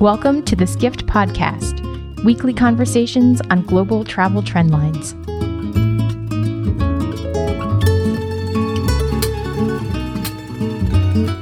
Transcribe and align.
Welcome 0.00 0.44
to 0.44 0.54
the 0.54 0.64
Skift 0.64 1.06
Podcast, 1.06 1.82
weekly 2.22 2.54
conversations 2.54 3.40
on 3.50 3.62
global 3.62 4.04
travel 4.04 4.44
trend 4.44 4.70
lines. 4.70 5.14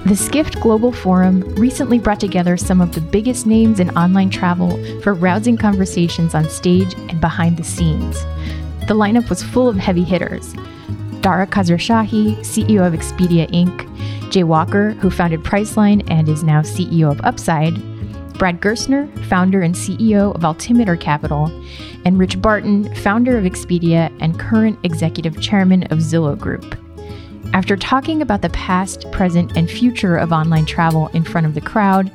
The 0.08 0.16
Skift 0.16 0.58
Global 0.62 0.90
Forum 0.90 1.42
recently 1.56 1.98
brought 1.98 2.18
together 2.18 2.56
some 2.56 2.80
of 2.80 2.94
the 2.94 3.02
biggest 3.02 3.44
names 3.44 3.78
in 3.78 3.90
online 3.90 4.30
travel 4.30 4.82
for 5.02 5.12
rousing 5.12 5.58
conversations 5.58 6.34
on 6.34 6.48
stage 6.48 6.94
and 6.94 7.20
behind 7.20 7.58
the 7.58 7.62
scenes. 7.62 8.22
The 8.88 8.94
lineup 8.94 9.28
was 9.28 9.42
full 9.42 9.68
of 9.68 9.76
heavy 9.76 10.02
hitters. 10.02 10.54
Dara 11.20 11.46
Khosrowshahi, 11.46 12.38
CEO 12.38 12.86
of 12.86 12.94
Expedia 12.94 13.50
Inc., 13.50 14.32
Jay 14.32 14.44
Walker, 14.44 14.92
who 14.92 15.10
founded 15.10 15.42
Priceline 15.44 16.02
and 16.10 16.26
is 16.26 16.42
now 16.42 16.62
CEO 16.62 17.10
of 17.10 17.20
Upside, 17.20 17.76
Brad 18.38 18.60
Gerstner, 18.60 19.08
founder 19.26 19.62
and 19.62 19.74
CEO 19.74 20.34
of 20.34 20.44
Altimeter 20.44 20.96
Capital, 20.96 21.46
and 22.04 22.18
Rich 22.18 22.40
Barton, 22.40 22.94
founder 22.96 23.38
of 23.38 23.44
Expedia 23.44 24.12
and 24.20 24.38
current 24.38 24.78
executive 24.82 25.40
chairman 25.40 25.84
of 25.84 25.98
Zillow 25.98 26.38
Group. 26.38 26.76
After 27.52 27.76
talking 27.76 28.20
about 28.20 28.42
the 28.42 28.50
past, 28.50 29.10
present, 29.12 29.56
and 29.56 29.70
future 29.70 30.16
of 30.16 30.32
online 30.32 30.66
travel 30.66 31.08
in 31.08 31.24
front 31.24 31.46
of 31.46 31.54
the 31.54 31.60
crowd, 31.60 32.10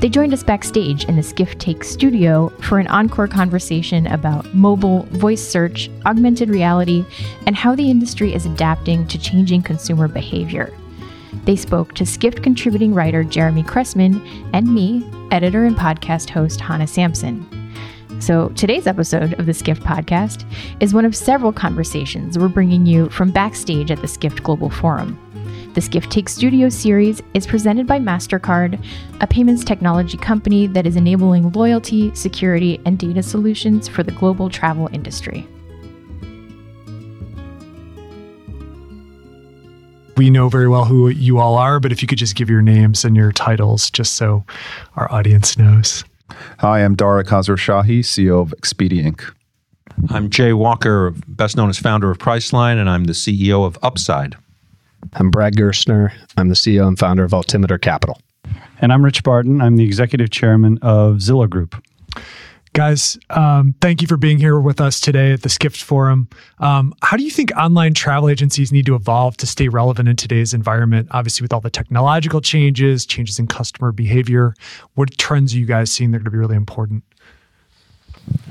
they 0.00 0.08
joined 0.08 0.32
us 0.32 0.42
backstage 0.42 1.04
in 1.04 1.16
the 1.16 1.22
Skift 1.22 1.58
Take 1.60 1.84
studio 1.84 2.48
for 2.60 2.78
an 2.78 2.86
encore 2.88 3.28
conversation 3.28 4.06
about 4.06 4.52
mobile, 4.54 5.02
voice 5.10 5.46
search, 5.46 5.90
augmented 6.06 6.48
reality, 6.48 7.04
and 7.46 7.54
how 7.54 7.76
the 7.76 7.90
industry 7.90 8.34
is 8.34 8.46
adapting 8.46 9.06
to 9.08 9.18
changing 9.18 9.62
consumer 9.62 10.08
behavior. 10.08 10.72
They 11.44 11.56
spoke 11.56 11.94
to 11.94 12.04
Skift 12.04 12.42
contributing 12.42 12.94
writer 12.94 13.24
Jeremy 13.24 13.62
Kressman 13.62 14.20
and 14.52 14.72
me, 14.72 15.08
editor 15.30 15.64
and 15.64 15.76
podcast 15.76 16.30
host 16.30 16.60
Hannah 16.60 16.86
Sampson. 16.86 17.46
So, 18.20 18.50
today's 18.50 18.86
episode 18.86 19.38
of 19.38 19.46
the 19.46 19.54
Skift 19.54 19.82
podcast 19.82 20.44
is 20.80 20.92
one 20.92 21.06
of 21.06 21.16
several 21.16 21.52
conversations 21.52 22.38
we're 22.38 22.48
bringing 22.48 22.84
you 22.84 23.08
from 23.08 23.30
backstage 23.30 23.90
at 23.90 24.02
the 24.02 24.08
Skift 24.08 24.42
Global 24.42 24.68
Forum. 24.68 25.18
The 25.74 25.80
Skift 25.80 26.10
Take 26.10 26.28
Studio 26.28 26.68
series 26.68 27.22
is 27.32 27.46
presented 27.46 27.86
by 27.86 27.98
MasterCard, 27.98 28.84
a 29.20 29.26
payments 29.26 29.64
technology 29.64 30.18
company 30.18 30.66
that 30.66 30.86
is 30.86 30.96
enabling 30.96 31.52
loyalty, 31.52 32.14
security, 32.14 32.80
and 32.84 32.98
data 32.98 33.22
solutions 33.22 33.88
for 33.88 34.02
the 34.02 34.12
global 34.12 34.50
travel 34.50 34.90
industry. 34.92 35.46
We 40.20 40.28
know 40.28 40.50
very 40.50 40.68
well 40.68 40.84
who 40.84 41.08
you 41.08 41.38
all 41.38 41.56
are, 41.56 41.80
but 41.80 41.92
if 41.92 42.02
you 42.02 42.06
could 42.06 42.18
just 42.18 42.36
give 42.36 42.50
your 42.50 42.60
names 42.60 43.06
and 43.06 43.16
your 43.16 43.32
titles 43.32 43.90
just 43.90 44.16
so 44.16 44.44
our 44.96 45.10
audience 45.10 45.56
knows. 45.56 46.04
Hi, 46.58 46.84
I'm 46.84 46.94
Dara 46.94 47.24
Khosrowshahi, 47.24 48.00
CEO 48.00 48.42
of 48.42 48.54
Expedia 48.60 49.02
Inc. 49.02 49.32
I'm 50.10 50.28
Jay 50.28 50.52
Walker, 50.52 51.14
best 51.26 51.56
known 51.56 51.70
as 51.70 51.78
founder 51.78 52.10
of 52.10 52.18
Priceline, 52.18 52.76
and 52.78 52.90
I'm 52.90 53.04
the 53.04 53.14
CEO 53.14 53.64
of 53.64 53.78
Upside. 53.82 54.36
I'm 55.14 55.30
Brad 55.30 55.56
Gerstner. 55.56 56.12
I'm 56.36 56.50
the 56.50 56.54
CEO 56.54 56.86
and 56.86 56.98
founder 56.98 57.24
of 57.24 57.32
Altimeter 57.32 57.78
Capital. 57.78 58.20
And 58.82 58.92
I'm 58.92 59.02
Rich 59.02 59.22
Barton. 59.22 59.62
I'm 59.62 59.78
the 59.78 59.84
executive 59.84 60.28
chairman 60.28 60.78
of 60.82 61.16
Zillow 61.16 61.48
Group. 61.48 61.82
Guys, 62.72 63.18
um, 63.30 63.74
thank 63.80 64.00
you 64.00 64.06
for 64.06 64.16
being 64.16 64.38
here 64.38 64.60
with 64.60 64.80
us 64.80 65.00
today 65.00 65.32
at 65.32 65.42
the 65.42 65.48
Skift 65.48 65.82
Forum. 65.82 66.28
Um, 66.60 66.94
how 67.02 67.16
do 67.16 67.24
you 67.24 67.30
think 67.30 67.50
online 67.56 67.94
travel 67.94 68.28
agencies 68.28 68.70
need 68.70 68.86
to 68.86 68.94
evolve 68.94 69.36
to 69.38 69.46
stay 69.46 69.66
relevant 69.66 70.08
in 70.08 70.14
today's 70.14 70.54
environment? 70.54 71.08
Obviously, 71.10 71.42
with 71.42 71.52
all 71.52 71.60
the 71.60 71.68
technological 71.68 72.40
changes, 72.40 73.04
changes 73.04 73.40
in 73.40 73.48
customer 73.48 73.90
behavior, 73.90 74.54
what 74.94 75.18
trends 75.18 75.52
are 75.52 75.58
you 75.58 75.66
guys 75.66 75.90
seeing 75.90 76.12
that 76.12 76.18
are 76.18 76.20
going 76.20 76.26
to 76.26 76.30
be 76.30 76.38
really 76.38 76.56
important? 76.56 77.02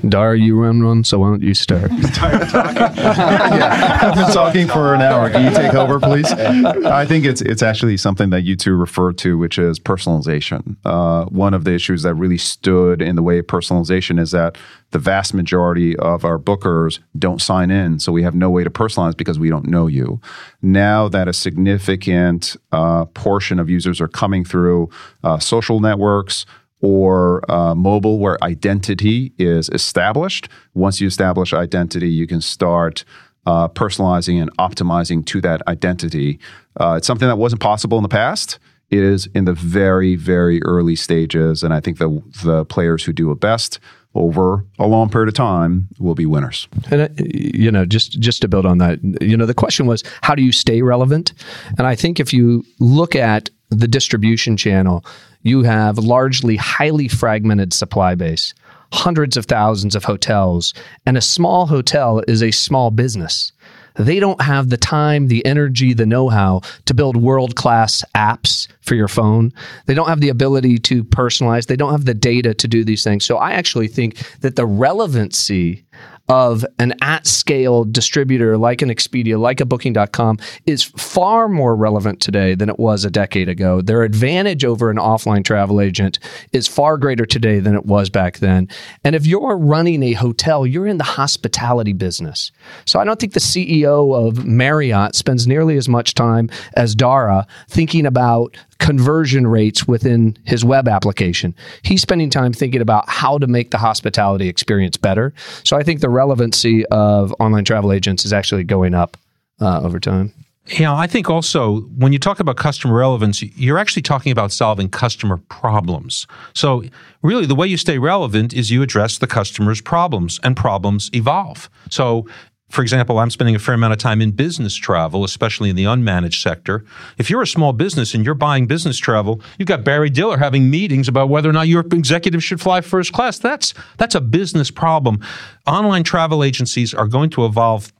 Dar, 0.08 0.34
you 0.34 0.58
run 0.58 0.84
one, 0.84 1.04
so 1.04 1.18
why 1.18 1.28
don't 1.28 1.42
you 1.42 1.52
start? 1.52 1.90
yeah, 1.92 3.98
I've 4.00 4.14
been 4.14 4.32
talking 4.32 4.66
for 4.66 4.94
an 4.94 5.02
hour. 5.02 5.28
Can 5.30 5.44
you 5.44 5.56
take 5.56 5.74
over, 5.74 6.00
please? 6.00 6.30
I 6.32 7.04
think 7.04 7.26
it's 7.26 7.42
it's 7.42 7.62
actually 7.62 7.96
something 7.96 8.30
that 8.30 8.42
you 8.42 8.56
two 8.56 8.74
refer 8.74 9.12
to, 9.14 9.36
which 9.36 9.58
is 9.58 9.78
personalization. 9.78 10.76
Uh, 10.84 11.26
one 11.26 11.54
of 11.54 11.64
the 11.64 11.74
issues 11.74 12.02
that 12.02 12.14
really 12.14 12.38
stood 12.38 13.02
in 13.02 13.16
the 13.16 13.22
way 13.22 13.38
of 13.38 13.46
personalization 13.46 14.18
is 14.18 14.30
that 14.30 14.56
the 14.92 14.98
vast 14.98 15.34
majority 15.34 15.96
of 15.98 16.24
our 16.24 16.38
bookers 16.38 16.98
don't 17.18 17.42
sign 17.42 17.70
in, 17.70 18.00
so 18.00 18.10
we 18.10 18.22
have 18.22 18.34
no 18.34 18.50
way 18.50 18.64
to 18.64 18.70
personalize 18.70 19.16
because 19.16 19.38
we 19.38 19.50
don't 19.50 19.66
know 19.66 19.86
you. 19.86 20.20
Now 20.62 21.08
that 21.08 21.28
a 21.28 21.32
significant 21.32 22.56
uh, 22.72 23.04
portion 23.06 23.58
of 23.58 23.68
users 23.68 24.00
are 24.00 24.08
coming 24.08 24.44
through 24.44 24.88
uh, 25.22 25.38
social 25.38 25.80
networks, 25.80 26.46
or 26.80 27.50
uh, 27.50 27.74
mobile 27.74 28.18
where 28.18 28.42
identity 28.42 29.32
is 29.38 29.68
established. 29.70 30.48
Once 30.74 31.00
you 31.00 31.06
establish 31.06 31.52
identity, 31.52 32.08
you 32.08 32.26
can 32.26 32.40
start 32.40 33.04
uh, 33.46 33.68
personalizing 33.68 34.40
and 34.40 34.54
optimizing 34.58 35.24
to 35.26 35.40
that 35.40 35.62
identity. 35.66 36.38
Uh, 36.78 36.94
it's 36.96 37.06
something 37.06 37.28
that 37.28 37.36
wasn't 37.36 37.60
possible 37.60 37.98
in 37.98 38.02
the 38.02 38.08
past. 38.08 38.58
It 38.90 39.02
is 39.02 39.28
in 39.34 39.44
the 39.44 39.52
very, 39.52 40.16
very 40.16 40.62
early 40.62 40.96
stages, 40.96 41.62
and 41.62 41.72
I 41.72 41.80
think 41.80 41.98
the 41.98 42.22
the 42.42 42.64
players 42.64 43.04
who 43.04 43.12
do 43.12 43.30
it 43.30 43.38
best 43.38 43.78
over 44.14 44.64
a 44.80 44.86
long 44.88 45.08
period 45.08 45.28
of 45.28 45.34
time 45.34 45.88
will 46.00 46.16
be 46.16 46.26
winners. 46.26 46.66
And 46.90 47.02
uh, 47.02 47.08
you 47.18 47.70
know, 47.70 47.84
just 47.84 48.18
just 48.18 48.42
to 48.42 48.48
build 48.48 48.66
on 48.66 48.78
that, 48.78 48.98
you 49.20 49.36
know, 49.36 49.46
the 49.46 49.54
question 49.54 49.86
was 49.86 50.02
how 50.22 50.34
do 50.34 50.42
you 50.42 50.50
stay 50.50 50.82
relevant? 50.82 51.32
And 51.78 51.86
I 51.86 51.94
think 51.94 52.18
if 52.18 52.32
you 52.32 52.64
look 52.80 53.14
at 53.14 53.48
the 53.70 53.86
distribution 53.86 54.56
channel, 54.56 55.04
you 55.42 55.62
have 55.62 55.98
largely 55.98 56.56
highly 56.56 57.08
fragmented 57.08 57.72
supply 57.72 58.14
base, 58.14 58.54
hundreds 58.92 59.36
of 59.36 59.46
thousands 59.46 59.94
of 59.94 60.04
hotels, 60.04 60.74
and 61.06 61.16
a 61.16 61.22
small 61.22 61.66
hotel 61.66 62.22
is 62.28 62.42
a 62.42 62.50
small 62.50 62.90
business. 62.90 63.52
They 63.96 64.20
don't 64.20 64.40
have 64.40 64.70
the 64.70 64.76
time, 64.76 65.28
the 65.28 65.44
energy, 65.44 65.92
the 65.92 66.06
know 66.06 66.28
how 66.28 66.60
to 66.86 66.94
build 66.94 67.16
world 67.16 67.56
class 67.56 68.04
apps 68.14 68.68
for 68.80 68.94
your 68.94 69.08
phone. 69.08 69.52
They 69.86 69.94
don't 69.94 70.08
have 70.08 70.20
the 70.20 70.28
ability 70.28 70.78
to 70.78 71.04
personalize. 71.04 71.66
They 71.66 71.76
don't 71.76 71.92
have 71.92 72.04
the 72.04 72.14
data 72.14 72.54
to 72.54 72.68
do 72.68 72.84
these 72.84 73.04
things. 73.04 73.24
So 73.24 73.36
I 73.36 73.52
actually 73.52 73.88
think 73.88 74.16
that 74.40 74.56
the 74.56 74.66
relevancy 74.66 75.84
of 76.30 76.64
an 76.78 76.94
at 77.02 77.26
scale 77.26 77.84
distributor 77.84 78.56
like 78.56 78.82
an 78.82 78.88
Expedia, 78.88 79.38
like 79.38 79.60
a 79.60 79.66
Booking.com 79.66 80.38
is 80.64 80.84
far 80.84 81.48
more 81.48 81.74
relevant 81.74 82.20
today 82.20 82.54
than 82.54 82.68
it 82.68 82.78
was 82.78 83.04
a 83.04 83.10
decade 83.10 83.48
ago. 83.48 83.80
Their 83.82 84.04
advantage 84.04 84.64
over 84.64 84.90
an 84.90 84.96
offline 84.96 85.44
travel 85.44 85.80
agent 85.80 86.20
is 86.52 86.68
far 86.68 86.98
greater 86.98 87.26
today 87.26 87.58
than 87.58 87.74
it 87.74 87.84
was 87.84 88.10
back 88.10 88.38
then. 88.38 88.68
And 89.02 89.16
if 89.16 89.26
you're 89.26 89.58
running 89.58 90.04
a 90.04 90.12
hotel, 90.12 90.64
you're 90.64 90.86
in 90.86 90.98
the 90.98 91.04
hospitality 91.04 91.92
business. 91.92 92.52
So 92.84 93.00
I 93.00 93.04
don't 93.04 93.18
think 93.18 93.32
the 93.32 93.40
CEO 93.40 94.14
of 94.14 94.46
Marriott 94.46 95.16
spends 95.16 95.48
nearly 95.48 95.76
as 95.76 95.88
much 95.88 96.14
time 96.14 96.48
as 96.74 96.94
Dara 96.94 97.44
thinking 97.68 98.06
about 98.06 98.56
conversion 98.80 99.46
rates 99.46 99.86
within 99.86 100.36
his 100.44 100.64
web 100.64 100.88
application. 100.88 101.54
He's 101.82 102.02
spending 102.02 102.30
time 102.30 102.52
thinking 102.52 102.80
about 102.80 103.08
how 103.08 103.38
to 103.38 103.46
make 103.46 103.70
the 103.70 103.78
hospitality 103.78 104.48
experience 104.48 104.96
better. 104.96 105.32
So 105.62 105.76
I 105.76 105.84
think 105.84 106.00
the 106.00 106.08
relevancy 106.08 106.84
of 106.86 107.32
online 107.38 107.64
travel 107.64 107.92
agents 107.92 108.24
is 108.24 108.32
actually 108.32 108.64
going 108.64 108.94
up 108.94 109.16
uh, 109.60 109.80
over 109.82 110.00
time. 110.00 110.32
Yeah, 110.66 110.94
I 110.94 111.06
think 111.06 111.28
also 111.28 111.80
when 111.96 112.12
you 112.12 112.18
talk 112.18 112.38
about 112.38 112.56
customer 112.56 112.94
relevance, 112.94 113.42
you're 113.42 113.78
actually 113.78 114.02
talking 114.02 114.30
about 114.30 114.52
solving 114.52 114.88
customer 114.88 115.38
problems. 115.48 116.26
So, 116.54 116.84
really, 117.22 117.46
the 117.46 117.56
way 117.56 117.66
you 117.66 117.76
stay 117.76 117.98
relevant 117.98 118.52
is 118.52 118.70
you 118.70 118.82
address 118.82 119.18
the 119.18 119.26
customer's 119.26 119.80
problems, 119.80 120.38
and 120.44 120.56
problems 120.56 121.10
evolve. 121.12 121.68
So, 121.90 122.26
for 122.70 122.82
example, 122.82 123.18
I'm 123.18 123.30
spending 123.30 123.56
a 123.56 123.58
fair 123.58 123.74
amount 123.74 123.92
of 123.92 123.98
time 123.98 124.22
in 124.22 124.30
business 124.30 124.74
travel, 124.74 125.24
especially 125.24 125.70
in 125.70 125.76
the 125.76 125.84
unmanaged 125.84 126.40
sector. 126.40 126.84
If 127.18 127.28
you're 127.28 127.42
a 127.42 127.46
small 127.46 127.72
business 127.72 128.14
and 128.14 128.24
you're 128.24 128.34
buying 128.34 128.66
business 128.66 128.96
travel, 128.96 129.42
you've 129.58 129.68
got 129.68 129.84
Barry 129.84 130.08
Diller 130.08 130.38
having 130.38 130.70
meetings 130.70 131.08
about 131.08 131.28
whether 131.28 131.50
or 131.50 131.52
not 131.52 131.68
your 131.68 131.80
executive 131.80 132.42
should 132.42 132.60
fly 132.60 132.80
first 132.80 133.12
class. 133.12 133.38
That's 133.38 133.74
that's 133.96 134.14
a 134.14 134.20
business 134.20 134.70
problem. 134.70 135.20
Online 135.66 136.04
travel 136.04 136.44
agencies 136.44 136.94
are 136.94 137.06
going 137.06 137.30
to 137.30 137.44
evolve 137.44 137.92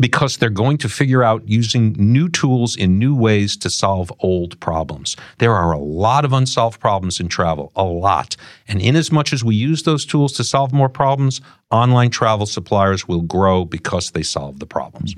because 0.00 0.36
they're 0.36 0.50
going 0.50 0.78
to 0.78 0.88
figure 0.88 1.22
out 1.22 1.48
using 1.48 1.94
new 1.98 2.28
tools 2.28 2.76
in 2.76 2.98
new 2.98 3.14
ways 3.14 3.56
to 3.56 3.70
solve 3.70 4.12
old 4.20 4.58
problems. 4.60 5.16
There 5.38 5.54
are 5.54 5.72
a 5.72 5.78
lot 5.78 6.24
of 6.24 6.32
unsolved 6.32 6.80
problems 6.80 7.18
in 7.18 7.28
travel, 7.28 7.72
a 7.74 7.84
lot. 7.84 8.36
And 8.68 8.80
in 8.80 8.94
as 8.96 9.10
much 9.10 9.32
as 9.32 9.42
we 9.42 9.54
use 9.54 9.84
those 9.84 10.04
tools 10.04 10.32
to 10.34 10.44
solve 10.44 10.72
more 10.72 10.88
problems, 10.88 11.40
online 11.70 12.10
travel 12.10 12.46
suppliers 12.46 13.08
will 13.08 13.22
grow 13.22 13.64
because 13.64 14.10
they 14.10 14.22
solve 14.22 14.58
the 14.58 14.66
problems. 14.66 15.14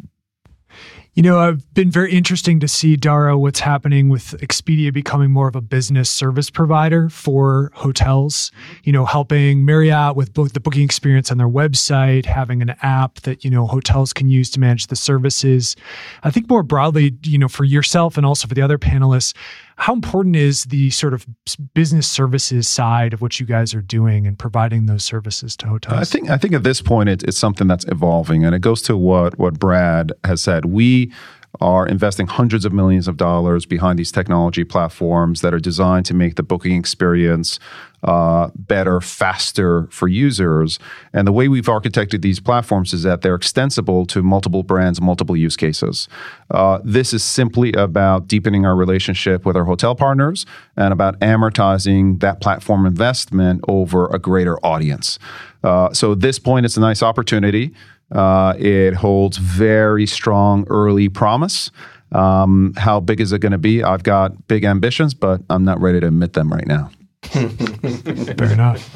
You 1.18 1.22
know, 1.22 1.40
I've 1.40 1.74
been 1.74 1.90
very 1.90 2.12
interesting 2.12 2.60
to 2.60 2.68
see 2.68 2.94
Dara 2.94 3.36
what's 3.36 3.58
happening 3.58 4.08
with 4.08 4.40
Expedia 4.40 4.92
becoming 4.92 5.32
more 5.32 5.48
of 5.48 5.56
a 5.56 5.60
business 5.60 6.08
service 6.08 6.48
provider 6.48 7.08
for 7.08 7.72
hotels. 7.74 8.52
You 8.84 8.92
know, 8.92 9.04
helping 9.04 9.64
Marriott 9.64 10.14
with 10.14 10.32
both 10.32 10.52
the 10.52 10.60
booking 10.60 10.84
experience 10.84 11.32
on 11.32 11.38
their 11.38 11.48
website, 11.48 12.24
having 12.24 12.62
an 12.62 12.76
app 12.82 13.16
that 13.22 13.42
you 13.42 13.50
know 13.50 13.66
hotels 13.66 14.12
can 14.12 14.28
use 14.28 14.48
to 14.50 14.60
manage 14.60 14.86
the 14.86 14.94
services. 14.94 15.74
I 16.22 16.30
think 16.30 16.48
more 16.48 16.62
broadly, 16.62 17.18
you 17.24 17.36
know, 17.36 17.48
for 17.48 17.64
yourself 17.64 18.16
and 18.16 18.24
also 18.24 18.46
for 18.46 18.54
the 18.54 18.62
other 18.62 18.78
panelists, 18.78 19.34
How 19.80 19.92
important 19.92 20.34
is 20.34 20.64
the 20.64 20.90
sort 20.90 21.14
of 21.14 21.24
business 21.72 22.08
services 22.08 22.66
side 22.66 23.12
of 23.12 23.22
what 23.22 23.38
you 23.38 23.46
guys 23.46 23.74
are 23.74 23.80
doing 23.80 24.26
and 24.26 24.36
providing 24.36 24.86
those 24.86 25.04
services 25.04 25.56
to 25.58 25.68
hotels? 25.68 25.96
I 25.96 26.04
think 26.04 26.30
I 26.30 26.36
think 26.36 26.52
at 26.52 26.64
this 26.64 26.82
point 26.82 27.08
it, 27.08 27.22
it's 27.22 27.38
something 27.38 27.68
that's 27.68 27.84
evolving, 27.86 28.44
and 28.44 28.56
it 28.56 28.58
goes 28.58 28.82
to 28.82 28.96
what 28.96 29.38
what 29.38 29.60
Brad 29.60 30.12
has 30.24 30.42
said. 30.42 30.64
We 30.64 31.12
are 31.60 31.86
investing 31.86 32.26
hundreds 32.26 32.64
of 32.64 32.72
millions 32.72 33.08
of 33.08 33.16
dollars 33.16 33.66
behind 33.66 33.98
these 33.98 34.12
technology 34.12 34.64
platforms 34.64 35.40
that 35.40 35.52
are 35.52 35.58
designed 35.58 36.06
to 36.06 36.14
make 36.14 36.36
the 36.36 36.42
booking 36.42 36.76
experience 36.76 37.58
uh, 38.04 38.48
better, 38.54 39.00
faster 39.00 39.88
for 39.90 40.06
users. 40.06 40.78
And 41.12 41.26
the 41.26 41.32
way 41.32 41.48
we've 41.48 41.64
architected 41.64 42.22
these 42.22 42.38
platforms 42.38 42.92
is 42.92 43.02
that 43.02 43.22
they're 43.22 43.34
extensible 43.34 44.06
to 44.06 44.22
multiple 44.22 44.62
brands, 44.62 45.00
multiple 45.00 45.36
use 45.36 45.56
cases. 45.56 46.08
Uh, 46.50 46.78
this 46.84 47.12
is 47.12 47.24
simply 47.24 47.72
about 47.72 48.28
deepening 48.28 48.64
our 48.64 48.76
relationship 48.76 49.44
with 49.44 49.56
our 49.56 49.64
hotel 49.64 49.96
partners 49.96 50.46
and 50.76 50.92
about 50.92 51.18
amortizing 51.20 52.20
that 52.20 52.40
platform 52.40 52.86
investment 52.86 53.64
over 53.66 54.06
a 54.08 54.18
greater 54.18 54.64
audience. 54.64 55.18
Uh, 55.64 55.92
so 55.92 56.12
at 56.12 56.20
this 56.20 56.38
point, 56.38 56.64
it's 56.64 56.76
a 56.76 56.80
nice 56.80 57.02
opportunity. 57.02 57.74
Uh, 58.12 58.54
it 58.58 58.94
holds 58.94 59.36
very 59.36 60.06
strong 60.06 60.64
early 60.68 61.08
promise. 61.08 61.70
Um, 62.12 62.72
how 62.76 63.00
big 63.00 63.20
is 63.20 63.32
it 63.32 63.40
going 63.40 63.52
to 63.52 63.58
be? 63.58 63.82
I've 63.84 64.02
got 64.02 64.48
big 64.48 64.64
ambitions, 64.64 65.14
but 65.14 65.42
I'm 65.50 65.64
not 65.64 65.80
ready 65.80 66.00
to 66.00 66.06
admit 66.06 66.32
them 66.32 66.50
right 66.50 66.66
now. 66.66 66.90
Fair 67.22 68.52
enough. 68.52 68.88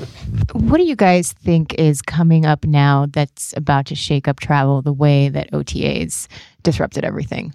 What 0.54 0.78
do 0.78 0.84
you 0.84 0.96
guys 0.96 1.32
think 1.32 1.74
is 1.74 2.00
coming 2.00 2.46
up 2.46 2.64
now 2.64 3.06
that's 3.10 3.52
about 3.56 3.86
to 3.86 3.94
shake 3.94 4.28
up 4.28 4.40
travel 4.40 4.80
the 4.80 4.92
way 4.92 5.28
that 5.28 5.50
OTAs 5.50 6.28
disrupted 6.62 7.04
everything? 7.04 7.52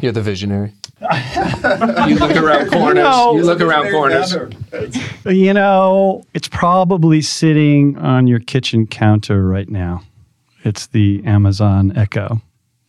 You're 0.00 0.12
the 0.12 0.22
visionary. 0.22 0.72
You 1.00 2.16
look 2.16 2.36
around 2.36 2.70
corners. 2.70 2.94
No. 2.94 3.36
you 3.36 3.42
look 3.44 3.60
around 3.60 3.90
corners. 3.90 4.34
You 5.26 5.52
know, 5.52 6.24
it's 6.34 6.48
probably 6.48 7.20
sitting 7.22 7.98
on 7.98 8.26
your 8.26 8.40
kitchen 8.40 8.86
counter 8.86 9.46
right 9.46 9.68
now. 9.68 10.02
It's 10.64 10.86
the 10.88 11.22
Amazon 11.24 11.96
Echo. 11.96 12.40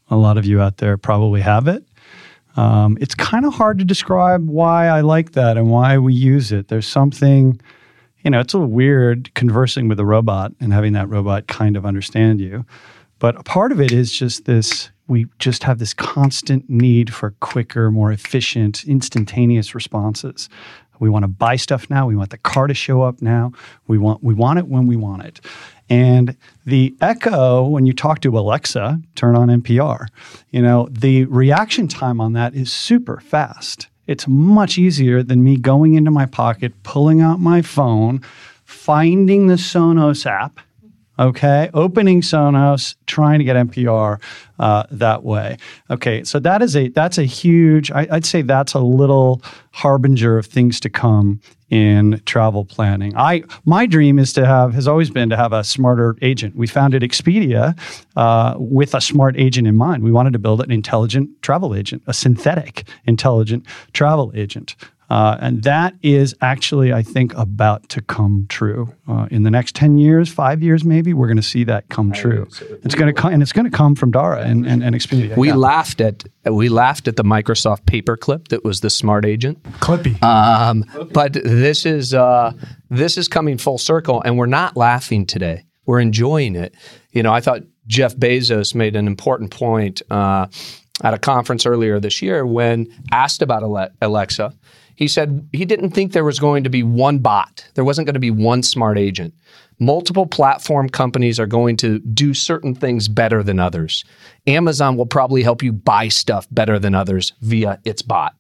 A 0.10 0.16
lot 0.16 0.38
of 0.38 0.46
you 0.46 0.62
out 0.62 0.78
there 0.78 0.98
probably 0.98 1.42
have 1.42 1.68
it. 1.68 1.84
Um, 2.56 2.98
it's 3.00 3.14
kind 3.14 3.46
of 3.46 3.54
hard 3.54 3.78
to 3.80 3.86
describe 3.86 4.48
why 4.48 4.88
I 4.88 5.02
like 5.02 5.34
that 5.34 5.58
and 5.58 5.70
why 5.70 5.98
we 5.98 6.14
use 6.14 6.52
it. 6.52 6.70
There's 6.70 6.88
something, 6.88 7.60
you 8.24 8.32
know, 8.32 8.40
it's 8.40 8.54
a 8.54 8.58
little 8.58 8.72
weird 8.74 9.32
conversing 9.36 9.88
with 9.88 10.00
a 10.00 10.06
robot 10.06 10.54
and 10.60 10.74
having 10.74 10.94
that 10.94 11.08
robot 11.10 11.48
kind 11.48 11.78
of 11.78 11.86
understand 11.86 12.40
you. 12.40 12.66
But 13.20 13.36
a 13.36 13.44
part 13.44 13.72
of 13.72 13.80
it 13.80 13.92
is 13.92 14.12
just 14.12 14.46
this 14.46 14.90
we 15.08 15.28
just 15.40 15.64
have 15.64 15.80
this 15.80 15.94
constant 15.94 16.70
need 16.70 17.14
for 17.14 17.32
quicker, 17.40 17.92
more 17.92 18.12
efficient, 18.12 18.84
instantaneous 18.86 19.74
responses. 19.74 20.50
We 21.00 21.10
want 21.10 21.24
to 21.24 21.28
buy 21.28 21.56
stuff 21.56 21.90
now. 21.90 22.08
We 22.08 22.16
want 22.16 22.32
the 22.32 22.38
car 22.38 22.68
to 22.68 22.74
show 22.74 23.04
up 23.04 23.22
now. 23.22 23.52
We 23.88 23.98
want 23.98 24.24
we 24.24 24.34
want 24.34 24.60
it 24.60 24.68
when 24.68 24.88
we 24.88 24.96
want 24.96 25.24
it. 25.24 25.40
And 25.90 26.36
the 26.66 26.96
Echo, 27.00 27.68
when 27.68 27.86
you 27.86 27.94
talk 27.94 28.20
to 28.22 28.38
Alexa, 28.38 29.00
turn 29.16 29.36
on 29.36 29.48
NPR. 29.48 30.08
You 30.52 30.62
know, 30.62 30.88
the 30.92 31.26
reaction 31.26 31.88
time 31.88 32.20
on 32.20 32.34
that 32.34 32.56
is 32.56 32.74
super 32.74 33.20
fast. 33.20 33.88
It's 34.06 34.28
much 34.28 34.78
easier 34.78 35.22
than 35.22 35.44
me 35.44 35.58
going 35.58 35.94
into 35.96 36.12
my 36.12 36.26
pocket, 36.26 36.74
pulling 36.84 37.22
out 37.22 37.40
my 37.40 37.62
phone, 37.62 38.22
finding 38.64 39.48
the 39.48 39.56
Sonos 39.56 40.26
app, 40.26 40.60
okay? 41.20 41.70
Opening 41.74 42.22
sonos 42.22 42.96
trying 43.06 43.40
to 43.40 43.46
get 43.46 43.56
npr 43.56 44.22
uh, 44.60 44.84
that 44.92 45.24
way. 45.24 45.58
Okay 45.90 46.24
so 46.24 46.40
that 46.40 46.62
is 46.62 46.76
a 46.76 46.90
that's 46.90 47.18
a 47.18 47.24
huge 47.24 47.92
I, 47.92 48.08
i'd 48.12 48.26
say 48.26 48.42
that's 48.42 48.74
a 48.74 48.80
little 48.80 49.42
harbinger 49.72 50.38
of 50.38 50.46
things 50.46 50.80
to 50.82 50.90
come 50.90 51.40
in 51.70 52.22
travel 52.26 52.64
planning. 52.64 53.16
I 53.18 53.44
my 53.66 53.86
dream 53.86 54.20
is 54.20 54.32
to 54.34 54.46
have 54.46 54.74
has 54.74 54.88
always 54.88 55.10
been 55.10 55.30
to 55.30 55.38
have 55.38 55.52
a 55.52 55.64
smarter 55.64 56.16
agent. 56.22 56.56
We 56.56 56.68
founded 56.68 57.02
expedia 57.02 57.78
uh, 58.16 58.56
with 58.58 58.96
a 58.96 59.02
smart 59.02 59.38
agent 59.38 59.68
in 59.68 59.76
mind. 59.76 60.04
We 60.04 60.12
wanted 60.12 60.34
to 60.34 60.40
build 60.40 60.62
an 60.62 60.72
intelligent 60.72 61.30
travel 61.42 61.76
agent 61.76 62.04
a 62.08 62.14
synthetic 62.14 62.88
intelligent 63.06 63.66
travel 63.94 64.32
agent 64.36 64.76
uh, 65.10 65.38
and 65.40 65.64
that 65.64 65.94
is 66.04 66.36
actually, 66.42 66.92
I 66.92 67.02
think, 67.02 67.34
about 67.38 67.88
to 67.90 68.02
come 68.02 68.46
true 68.50 68.94
uh, 69.08 69.28
in 69.32 69.44
the 69.44 69.52
next 69.52 69.76
ten 69.76 69.98
years, 69.98 70.28
five 70.30 70.62
years, 70.62 70.84
maybe. 70.84 71.14
We're 71.14 71.28
going 71.28 71.38
to 71.38 71.44
see 71.44 71.64
that 71.66 71.88
come 71.90 72.12
true. 72.12 72.48
It's 72.84 72.96
going 72.96 73.14
to 73.14 73.22
come, 73.22 73.32
and 73.34 73.42
it's 73.42 73.54
going 73.54 73.70
to 73.70 73.76
come 73.78 73.96
from 73.96 74.12
Dara 74.12 74.42
and, 74.42 74.66
and, 74.66 74.84
and 74.84 74.94
Expedia. 74.96 75.38
We 75.38 75.48
Yeah. 75.48 75.56
laughed 75.56 76.02
at 76.02 76.24
we 76.46 76.70
laughed 76.70 77.08
at 77.08 77.16
the 77.16 77.24
Microsoft 77.24 77.84
paperclip 77.86 78.50
that 78.50 78.64
was 78.64 78.82
the 78.82 78.90
smart 78.90 79.26
agent. 79.26 79.62
Clippy. 79.80 80.22
Um, 80.24 80.84
but 81.14 81.34
this 81.34 81.86
is 81.86 82.14
uh, 82.14 82.52
this 82.90 83.18
is 83.18 83.28
coming 83.28 83.58
full 83.58 83.78
circle, 83.78 84.22
and 84.24 84.38
we're 84.38 84.46
not 84.46 84.76
laughing 84.76 85.26
today. 85.26 85.64
We're 85.86 86.02
enjoying 86.02 86.56
it. 86.58 86.76
You 87.12 87.24
know, 87.24 87.34
I 87.34 87.40
thought 87.40 87.62
Jeff 87.88 88.16
Bezos 88.18 88.76
made 88.76 88.98
an 88.98 89.08
important 89.08 89.52
point 89.52 90.02
uh, 90.12 90.48
at 91.02 91.14
a 91.14 91.18
conference 91.18 91.66
earlier 91.66 92.00
this 92.02 92.22
year 92.22 92.46
when 92.46 92.88
asked 93.12 93.42
about 93.42 93.64
Alexa. 94.02 94.54
He 94.98 95.08
said 95.08 95.48
he 95.54 95.64
didn't 95.64 95.92
think 95.92 96.12
there 96.12 96.26
was 96.26 96.40
going 96.40 96.64
to 96.64 96.72
be 96.72 96.82
one 96.82 97.20
bot. 97.20 97.64
There 97.76 97.86
wasn't 97.86 98.08
going 98.08 98.16
to 98.16 98.20
be 98.20 98.32
one 98.32 98.64
smart 98.64 98.98
agent. 98.98 99.36
Multiple 99.80 100.26
platform 100.26 100.90
companies 100.90 101.40
are 101.40 101.46
going 101.46 101.78
to 101.78 102.00
do 102.00 102.34
certain 102.34 102.74
things 102.74 103.08
better 103.08 103.44
than 103.44 103.60
others. 103.60 104.04
Amazon 104.48 104.98
will 104.98 105.06
probably 105.06 105.44
help 105.44 105.62
you 105.62 105.72
buy 105.72 106.08
stuff 106.08 106.48
better 106.50 106.80
than 106.80 106.96
others 106.96 107.34
via 107.42 107.80
its 107.86 108.02
bot. 108.02 108.34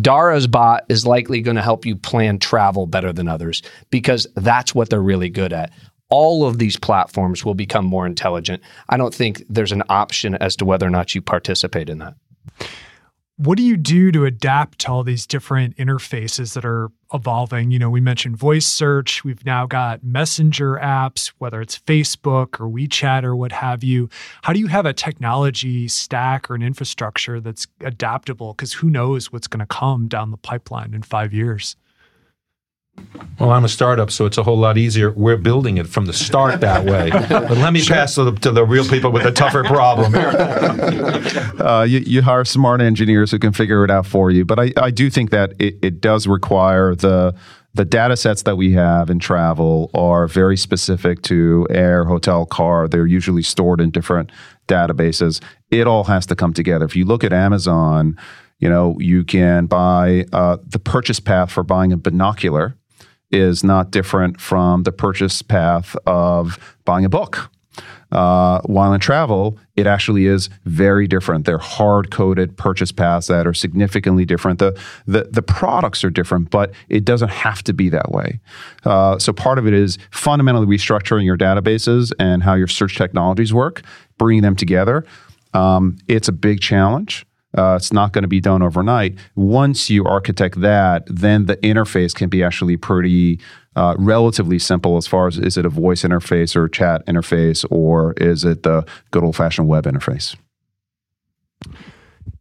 Dara's 0.00 0.46
bot 0.46 0.84
is 0.88 1.06
likely 1.06 1.42
going 1.42 1.56
to 1.56 1.62
help 1.62 1.84
you 1.84 1.96
plan 1.96 2.38
travel 2.38 2.86
better 2.86 3.12
than 3.12 3.28
others 3.28 3.62
because 3.90 4.26
that's 4.36 4.74
what 4.74 4.88
they're 4.88 5.02
really 5.02 5.28
good 5.28 5.52
at. 5.52 5.70
All 6.08 6.46
of 6.46 6.58
these 6.58 6.78
platforms 6.78 7.44
will 7.44 7.54
become 7.54 7.84
more 7.84 8.06
intelligent. 8.06 8.62
I 8.88 8.96
don't 8.96 9.14
think 9.14 9.44
there's 9.50 9.72
an 9.72 9.82
option 9.90 10.34
as 10.36 10.56
to 10.56 10.64
whether 10.64 10.86
or 10.86 10.90
not 10.90 11.14
you 11.14 11.20
participate 11.20 11.90
in 11.90 11.98
that. 11.98 12.14
What 13.36 13.58
do 13.58 13.64
you 13.64 13.76
do 13.76 14.12
to 14.12 14.24
adapt 14.24 14.78
to 14.80 14.92
all 14.92 15.02
these 15.02 15.26
different 15.26 15.76
interfaces 15.76 16.54
that 16.54 16.64
are 16.64 16.90
evolving? 17.12 17.72
You 17.72 17.80
know, 17.80 17.90
we 17.90 18.00
mentioned 18.00 18.36
voice 18.36 18.66
search. 18.66 19.24
We've 19.24 19.44
now 19.44 19.66
got 19.66 20.04
messenger 20.04 20.78
apps, 20.80 21.32
whether 21.38 21.60
it's 21.60 21.76
Facebook 21.76 22.60
or 22.60 22.68
WeChat 22.68 23.24
or 23.24 23.34
what 23.34 23.50
have 23.50 23.82
you. 23.82 24.08
How 24.42 24.52
do 24.52 24.60
you 24.60 24.68
have 24.68 24.86
a 24.86 24.92
technology 24.92 25.88
stack 25.88 26.48
or 26.48 26.54
an 26.54 26.62
infrastructure 26.62 27.40
that's 27.40 27.66
adaptable? 27.80 28.52
Because 28.52 28.74
who 28.74 28.88
knows 28.88 29.32
what's 29.32 29.48
going 29.48 29.60
to 29.60 29.66
come 29.66 30.06
down 30.06 30.30
the 30.30 30.36
pipeline 30.36 30.94
in 30.94 31.02
five 31.02 31.32
years? 31.32 31.74
Well, 33.38 33.50
I'm 33.50 33.64
a 33.64 33.68
startup, 33.68 34.10
so 34.10 34.26
it's 34.26 34.38
a 34.38 34.44
whole 34.44 34.58
lot 34.58 34.78
easier. 34.78 35.10
We're 35.10 35.36
building 35.36 35.76
it 35.76 35.88
from 35.88 36.06
the 36.06 36.12
start 36.12 36.60
that 36.60 36.84
way. 36.84 37.10
But 37.28 37.58
let 37.58 37.72
me 37.72 37.84
pass 37.84 38.14
to 38.14 38.24
the, 38.24 38.32
to 38.40 38.52
the 38.52 38.64
real 38.64 38.84
people 38.84 39.10
with 39.10 39.26
a 39.26 39.32
tougher 39.32 39.64
problem. 39.64 40.14
uh, 41.60 41.82
you, 41.82 41.98
you 42.00 42.22
hire 42.22 42.44
smart 42.44 42.80
engineers 42.80 43.32
who 43.32 43.38
can 43.38 43.52
figure 43.52 43.84
it 43.84 43.90
out 43.90 44.06
for 44.06 44.30
you. 44.30 44.44
But 44.44 44.60
I, 44.60 44.72
I 44.76 44.90
do 44.90 45.10
think 45.10 45.30
that 45.30 45.52
it, 45.58 45.76
it 45.82 46.00
does 46.00 46.26
require 46.26 46.94
the 46.94 47.34
the 47.76 47.84
data 47.84 48.16
sets 48.16 48.42
that 48.42 48.56
we 48.56 48.72
have 48.74 49.10
in 49.10 49.18
travel 49.18 49.90
are 49.94 50.28
very 50.28 50.56
specific 50.56 51.22
to 51.22 51.66
air, 51.70 52.04
hotel, 52.04 52.46
car. 52.46 52.86
They're 52.86 53.04
usually 53.04 53.42
stored 53.42 53.80
in 53.80 53.90
different 53.90 54.30
databases. 54.68 55.42
It 55.72 55.88
all 55.88 56.04
has 56.04 56.24
to 56.26 56.36
come 56.36 56.52
together. 56.52 56.84
If 56.84 56.94
you 56.94 57.04
look 57.04 57.24
at 57.24 57.32
Amazon, 57.32 58.16
you 58.60 58.68
know 58.68 58.96
you 59.00 59.24
can 59.24 59.66
buy 59.66 60.24
uh, 60.32 60.58
the 60.64 60.78
purchase 60.78 61.18
path 61.18 61.50
for 61.50 61.64
buying 61.64 61.92
a 61.92 61.96
binocular 61.96 62.76
is 63.34 63.64
not 63.64 63.90
different 63.90 64.40
from 64.40 64.84
the 64.84 64.92
purchase 64.92 65.42
path 65.42 65.96
of 66.06 66.58
buying 66.84 67.04
a 67.04 67.08
book. 67.08 67.50
Uh, 68.12 68.60
while 68.66 68.92
in 68.92 69.00
travel, 69.00 69.58
it 69.74 69.88
actually 69.88 70.26
is 70.26 70.48
very 70.64 71.08
different. 71.08 71.46
They're 71.46 71.58
hard 71.58 72.12
coded 72.12 72.56
purchase 72.56 72.92
paths 72.92 73.26
that 73.26 73.44
are 73.44 73.54
significantly 73.54 74.24
different. 74.24 74.60
The, 74.60 74.80
the, 75.06 75.24
the 75.24 75.42
products 75.42 76.04
are 76.04 76.10
different, 76.10 76.50
but 76.50 76.72
it 76.88 77.04
doesn't 77.04 77.30
have 77.30 77.64
to 77.64 77.72
be 77.72 77.88
that 77.88 78.12
way. 78.12 78.38
Uh, 78.84 79.18
so 79.18 79.32
part 79.32 79.58
of 79.58 79.66
it 79.66 79.74
is 79.74 79.98
fundamentally 80.12 80.66
restructuring 80.66 81.24
your 81.24 81.36
databases 81.36 82.12
and 82.20 82.44
how 82.44 82.54
your 82.54 82.68
search 82.68 82.96
technologies 82.96 83.52
work, 83.52 83.82
bringing 84.16 84.42
them 84.42 84.54
together. 84.54 85.04
Um, 85.52 85.98
it's 86.06 86.28
a 86.28 86.32
big 86.32 86.60
challenge. 86.60 87.26
Uh, 87.56 87.76
it's 87.76 87.92
not 87.92 88.12
going 88.12 88.22
to 88.22 88.28
be 88.28 88.40
done 88.40 88.62
overnight. 88.62 89.16
Once 89.36 89.88
you 89.88 90.04
architect 90.04 90.60
that, 90.60 91.04
then 91.06 91.46
the 91.46 91.56
interface 91.58 92.14
can 92.14 92.28
be 92.28 92.42
actually 92.42 92.76
pretty 92.76 93.38
uh, 93.76 93.94
relatively 93.98 94.58
simple 94.58 94.96
as 94.96 95.06
far 95.06 95.26
as 95.26 95.38
is 95.38 95.56
it 95.56 95.66
a 95.66 95.68
voice 95.68 96.02
interface 96.02 96.54
or 96.54 96.68
chat 96.68 97.04
interface 97.06 97.64
or 97.70 98.12
is 98.14 98.44
it 98.44 98.62
the 98.62 98.84
good 99.10 99.24
old 99.24 99.36
fashioned 99.36 99.68
web 99.68 99.84
interface? 99.84 100.36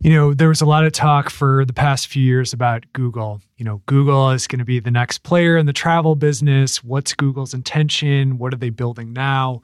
You 0.02 0.12
know, 0.12 0.34
there 0.34 0.50
was 0.50 0.62
a 0.62 0.66
lot 0.66 0.84
of 0.84 0.92
talk 0.92 1.30
for 1.30 1.64
the 1.64 1.72
past 1.72 2.08
few 2.08 2.22
years 2.22 2.52
about 2.52 2.84
Google. 2.92 3.40
You 3.56 3.64
know, 3.64 3.82
Google 3.86 4.32
is 4.32 4.48
going 4.48 4.60
to 4.60 4.66
be 4.66 4.82
the 4.82 4.92
next 4.92 5.20
player 5.20 5.56
in 5.56 5.66
the 5.66 5.74
travel 5.74 6.16
business. 6.16 6.84
What's 6.84 7.14
Google's 7.14 7.54
intention? 7.54 8.38
What 8.38 8.54
are 8.54 8.58
they 8.58 8.70
building 8.70 9.14
now? 9.14 9.62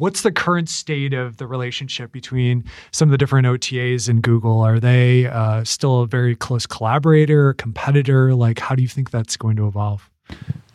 What's 0.00 0.22
the 0.22 0.32
current 0.32 0.68
state 0.68 1.12
of 1.12 1.36
the 1.36 1.46
relationship 1.46 2.10
between 2.10 2.64
some 2.90 3.08
of 3.08 3.10
the 3.10 3.18
different 3.18 3.46
OTAs 3.46 4.08
and 4.08 4.22
Google? 4.22 4.62
Are 4.62 4.80
they 4.80 5.26
uh, 5.26 5.62
still 5.64 6.00
a 6.00 6.06
very 6.06 6.34
close 6.34 6.66
collaborator, 6.66 7.52
competitor? 7.54 8.34
Like, 8.34 8.58
how 8.58 8.74
do 8.74 8.82
you 8.82 8.88
think 8.88 9.10
that's 9.10 9.36
going 9.36 9.56
to 9.56 9.66
evolve? 9.66 10.08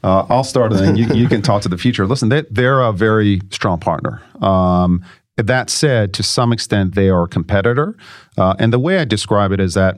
Uh, 0.04 0.26
I'll 0.30 0.44
start 0.44 0.72
and 0.72 0.80
then 0.80 0.96
you, 0.96 1.08
you 1.16 1.28
can 1.28 1.42
talk 1.42 1.64
to 1.64 1.70
the 1.70 1.78
future. 1.78 2.06
Listen, 2.06 2.30
they, 2.30 2.44
they're 2.52 2.82
a 2.82 2.94
very 2.94 3.42
strong 3.50 3.80
partner. 3.80 4.22
Um, 4.42 5.04
that 5.38 5.72
said, 5.72 6.14
to 6.14 6.24
some 6.24 6.54
extent, 6.54 6.94
they 6.94 7.10
are 7.10 7.24
a 7.24 7.28
competitor. 7.28 7.98
Uh, 8.38 8.54
and 8.60 8.72
the 8.72 8.80
way 8.80 9.00
I 9.00 9.06
describe 9.06 9.52
it 9.52 9.60
is 9.60 9.74
that 9.74 9.98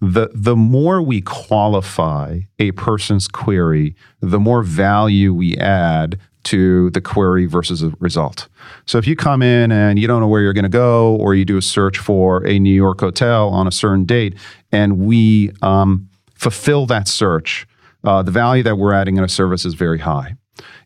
the, 0.00 0.30
the 0.34 0.56
more 0.56 1.00
we 1.00 1.20
qualify 1.20 2.40
a 2.58 2.72
person's 2.72 3.28
query, 3.28 3.94
the 4.20 4.40
more 4.40 4.62
value 4.62 5.32
we 5.32 5.56
add 5.56 6.18
to 6.44 6.90
the 6.90 7.00
query 7.00 7.46
versus 7.46 7.82
a 7.82 7.92
result. 8.00 8.48
So 8.86 8.98
if 8.98 9.06
you 9.06 9.16
come 9.16 9.42
in 9.42 9.72
and 9.72 9.98
you 9.98 10.06
don't 10.06 10.20
know 10.20 10.28
where 10.28 10.42
you're 10.42 10.52
going 10.52 10.64
to 10.64 10.68
go, 10.68 11.16
or 11.16 11.34
you 11.34 11.44
do 11.44 11.56
a 11.56 11.62
search 11.62 11.98
for 11.98 12.46
a 12.46 12.58
New 12.58 12.74
York 12.74 13.00
hotel 13.00 13.48
on 13.48 13.66
a 13.66 13.72
certain 13.72 14.04
date, 14.04 14.34
and 14.72 14.98
we 14.98 15.52
um, 15.62 16.08
fulfill 16.34 16.86
that 16.86 17.08
search, 17.08 17.66
uh, 18.04 18.22
the 18.22 18.30
value 18.30 18.62
that 18.62 18.76
we're 18.76 18.92
adding 18.92 19.16
in 19.16 19.24
a 19.24 19.28
service 19.28 19.64
is 19.64 19.74
very 19.74 19.98
high. 19.98 20.36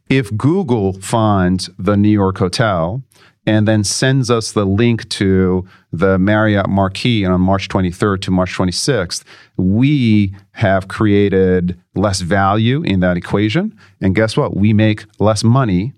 If 0.09 0.35
Google 0.37 0.95
finds 0.95 1.69
the 1.79 1.97
New 1.97 2.09
York 2.09 2.39
hotel 2.39 3.03
and 3.49 3.67
then 3.67 3.83
sends 3.83 4.31
us 4.31 4.53
the 4.53 4.67
link 4.67 5.09
to 5.09 5.67
the 5.91 6.19
Marriott 6.19 6.69
Marquis 6.69 7.25
on 7.25 7.41
March 7.41 7.71
23rd 7.71 8.21
to 8.21 8.31
March 8.31 8.55
26th, 8.55 9.25
we 9.57 10.37
have 10.53 10.89
created 10.89 11.81
less 11.95 12.21
value 12.21 12.83
in 12.83 13.01
that 13.01 13.17
equation. 13.17 13.75
And 14.03 14.15
guess 14.15 14.37
what? 14.37 14.55
We 14.55 14.75
make 14.75 15.07
less 15.19 15.43
money 15.43 15.95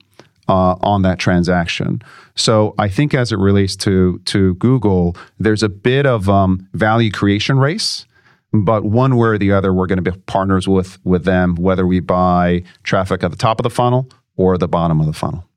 uh, 0.49 0.76
on 0.80 1.02
that 1.02 1.19
transaction. 1.19 2.02
So 2.37 2.73
I 2.78 2.88
think 2.88 3.14
as 3.14 3.33
it 3.33 3.38
relates 3.40 3.75
to 3.78 4.21
to 4.26 4.54
Google, 4.54 5.16
there's 5.40 5.64
a 5.64 5.69
bit 5.69 6.07
of 6.07 6.28
um, 6.28 6.69
value 6.73 7.11
creation 7.11 7.59
race. 7.59 8.07
But 8.52 8.85
one 8.85 9.16
way 9.16 9.28
or 9.28 9.38
the 9.38 9.50
other, 9.50 9.75
we're 9.75 9.88
going 9.88 10.02
to 10.02 10.09
be 10.12 10.16
partners 10.26 10.69
with 10.69 11.04
with 11.04 11.25
them, 11.25 11.57
whether 11.57 11.85
we 11.85 11.99
buy 11.99 12.62
traffic 12.85 13.25
at 13.25 13.33
the 13.33 13.37
top 13.37 13.59
of 13.59 13.64
the 13.64 13.71
funnel 13.71 14.09
or 14.37 14.57
the 14.57 14.69
bottom 14.69 15.00
of 15.00 15.07
the 15.07 15.12
funnel. 15.12 15.50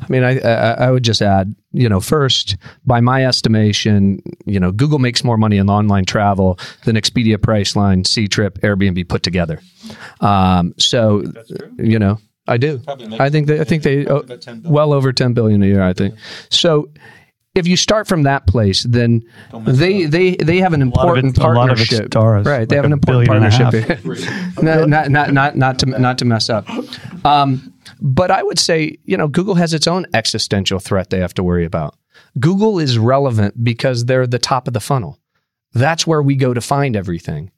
I 0.00 0.06
mean, 0.08 0.24
I, 0.24 0.38
I, 0.40 0.72
I 0.86 0.90
would 0.90 1.02
just 1.04 1.20
add, 1.22 1.54
you 1.72 1.88
know, 1.88 2.00
first, 2.00 2.56
by 2.86 3.00
my 3.00 3.24
estimation, 3.24 4.22
you 4.46 4.58
know, 4.60 4.72
Google 4.72 4.98
makes 4.98 5.24
more 5.24 5.36
money 5.36 5.56
in 5.58 5.68
online 5.70 6.04
travel 6.04 6.58
than 6.84 6.96
Expedia, 6.96 7.36
Priceline, 7.36 8.02
Ctrip, 8.04 8.60
Airbnb 8.60 9.08
put 9.08 9.22
together. 9.22 9.60
Um, 10.20 10.74
so, 10.78 11.22
you 11.78 11.98
know, 11.98 12.18
I 12.46 12.56
do. 12.56 12.80
I 13.20 13.30
think 13.30 13.46
they, 13.46 13.60
I 13.60 13.64
think 13.64 13.82
they 13.84 14.06
oh, 14.06 14.24
well 14.64 14.92
over 14.92 15.12
ten 15.12 15.32
billion 15.32 15.62
a 15.62 15.66
year. 15.66 15.82
I 15.82 15.92
think 15.92 16.14
so. 16.50 16.88
If 17.54 17.66
you 17.66 17.76
start 17.76 18.08
from 18.08 18.22
that 18.22 18.46
place, 18.46 18.82
then 18.84 19.22
they, 19.66 20.06
they 20.06 20.36
they 20.36 20.58
have 20.58 20.72
an 20.72 20.80
important 20.82 21.36
it- 21.36 21.42
a 21.44 21.48
lot 21.48 21.70
of 21.70 21.78
it's 21.78 21.90
partnership, 21.90 22.06
stars, 22.12 22.46
right? 22.46 22.66
They 22.68 22.76
have 22.76 22.86
an 22.86 22.92
important 22.94 23.28
billion 23.28 23.44
and 23.44 23.54
a 23.54 23.82
partnership. 23.82 24.62
not, 24.62 24.88
not 24.88 25.10
not 25.10 25.32
not 25.34 25.56
not 25.56 25.78
to 25.80 25.86
not 25.86 26.18
to 26.18 26.24
mess 26.24 26.48
up. 26.48 26.66
Um, 27.26 27.71
but 28.02 28.32
I 28.32 28.42
would 28.42 28.58
say, 28.58 28.98
you 29.04 29.16
know, 29.16 29.28
Google 29.28 29.54
has 29.54 29.72
its 29.72 29.86
own 29.86 30.06
existential 30.12 30.80
threat 30.80 31.10
they 31.10 31.20
have 31.20 31.34
to 31.34 31.42
worry 31.44 31.64
about. 31.64 31.96
Google 32.38 32.80
is 32.80 32.98
relevant 32.98 33.62
because 33.62 34.04
they're 34.04 34.26
the 34.26 34.40
top 34.40 34.66
of 34.66 34.74
the 34.74 34.80
funnel. 34.80 35.20
That's 35.72 36.06
where 36.06 36.20
we 36.20 36.34
go 36.34 36.52
to 36.52 36.60
find 36.60 36.96
everything. 36.96 37.52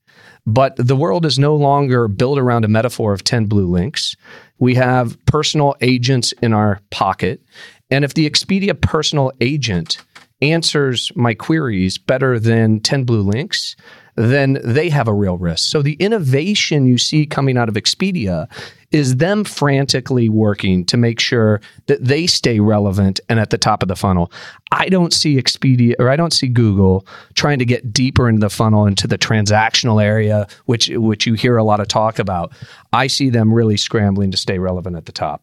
But 0.46 0.76
the 0.76 0.96
world 0.96 1.24
is 1.24 1.38
no 1.38 1.56
longer 1.56 2.08
built 2.08 2.38
around 2.38 2.66
a 2.66 2.68
metaphor 2.68 3.14
of 3.14 3.24
10 3.24 3.46
blue 3.46 3.66
links. 3.66 4.14
We 4.58 4.74
have 4.74 5.16
personal 5.24 5.74
agents 5.80 6.32
in 6.42 6.52
our 6.52 6.80
pocket. 6.90 7.42
And 7.90 8.04
if 8.04 8.12
the 8.12 8.28
Expedia 8.28 8.78
personal 8.78 9.32
agent 9.40 9.96
answers 10.42 11.10
my 11.16 11.32
queries 11.32 11.96
better 11.96 12.38
than 12.38 12.80
10 12.80 13.04
blue 13.04 13.22
links, 13.22 13.76
then 14.16 14.60
they 14.62 14.88
have 14.88 15.08
a 15.08 15.14
real 15.14 15.38
risk. 15.38 15.70
So 15.70 15.82
the 15.82 15.94
innovation 15.94 16.86
you 16.86 16.98
see 16.98 17.26
coming 17.26 17.56
out 17.56 17.68
of 17.68 17.74
Expedia 17.74 18.48
is 18.92 19.16
them 19.16 19.42
frantically 19.42 20.28
working 20.28 20.84
to 20.84 20.96
make 20.96 21.18
sure 21.18 21.60
that 21.86 22.04
they 22.04 22.28
stay 22.28 22.60
relevant 22.60 23.18
and 23.28 23.40
at 23.40 23.50
the 23.50 23.58
top 23.58 23.82
of 23.82 23.88
the 23.88 23.96
funnel. 23.96 24.30
I 24.70 24.88
don't 24.88 25.12
see 25.12 25.36
Expedia 25.36 25.94
or 25.98 26.10
I 26.10 26.16
don't 26.16 26.32
see 26.32 26.46
Google 26.46 27.04
trying 27.34 27.58
to 27.58 27.64
get 27.64 27.92
deeper 27.92 28.28
into 28.28 28.40
the 28.40 28.50
funnel 28.50 28.86
into 28.86 29.08
the 29.08 29.18
transactional 29.18 30.02
area 30.02 30.46
which 30.66 30.88
which 30.90 31.26
you 31.26 31.34
hear 31.34 31.56
a 31.56 31.64
lot 31.64 31.80
of 31.80 31.88
talk 31.88 32.20
about. 32.20 32.52
I 32.92 33.08
see 33.08 33.30
them 33.30 33.52
really 33.52 33.76
scrambling 33.76 34.30
to 34.30 34.36
stay 34.36 34.60
relevant 34.60 34.96
at 34.96 35.06
the 35.06 35.12
top. 35.12 35.42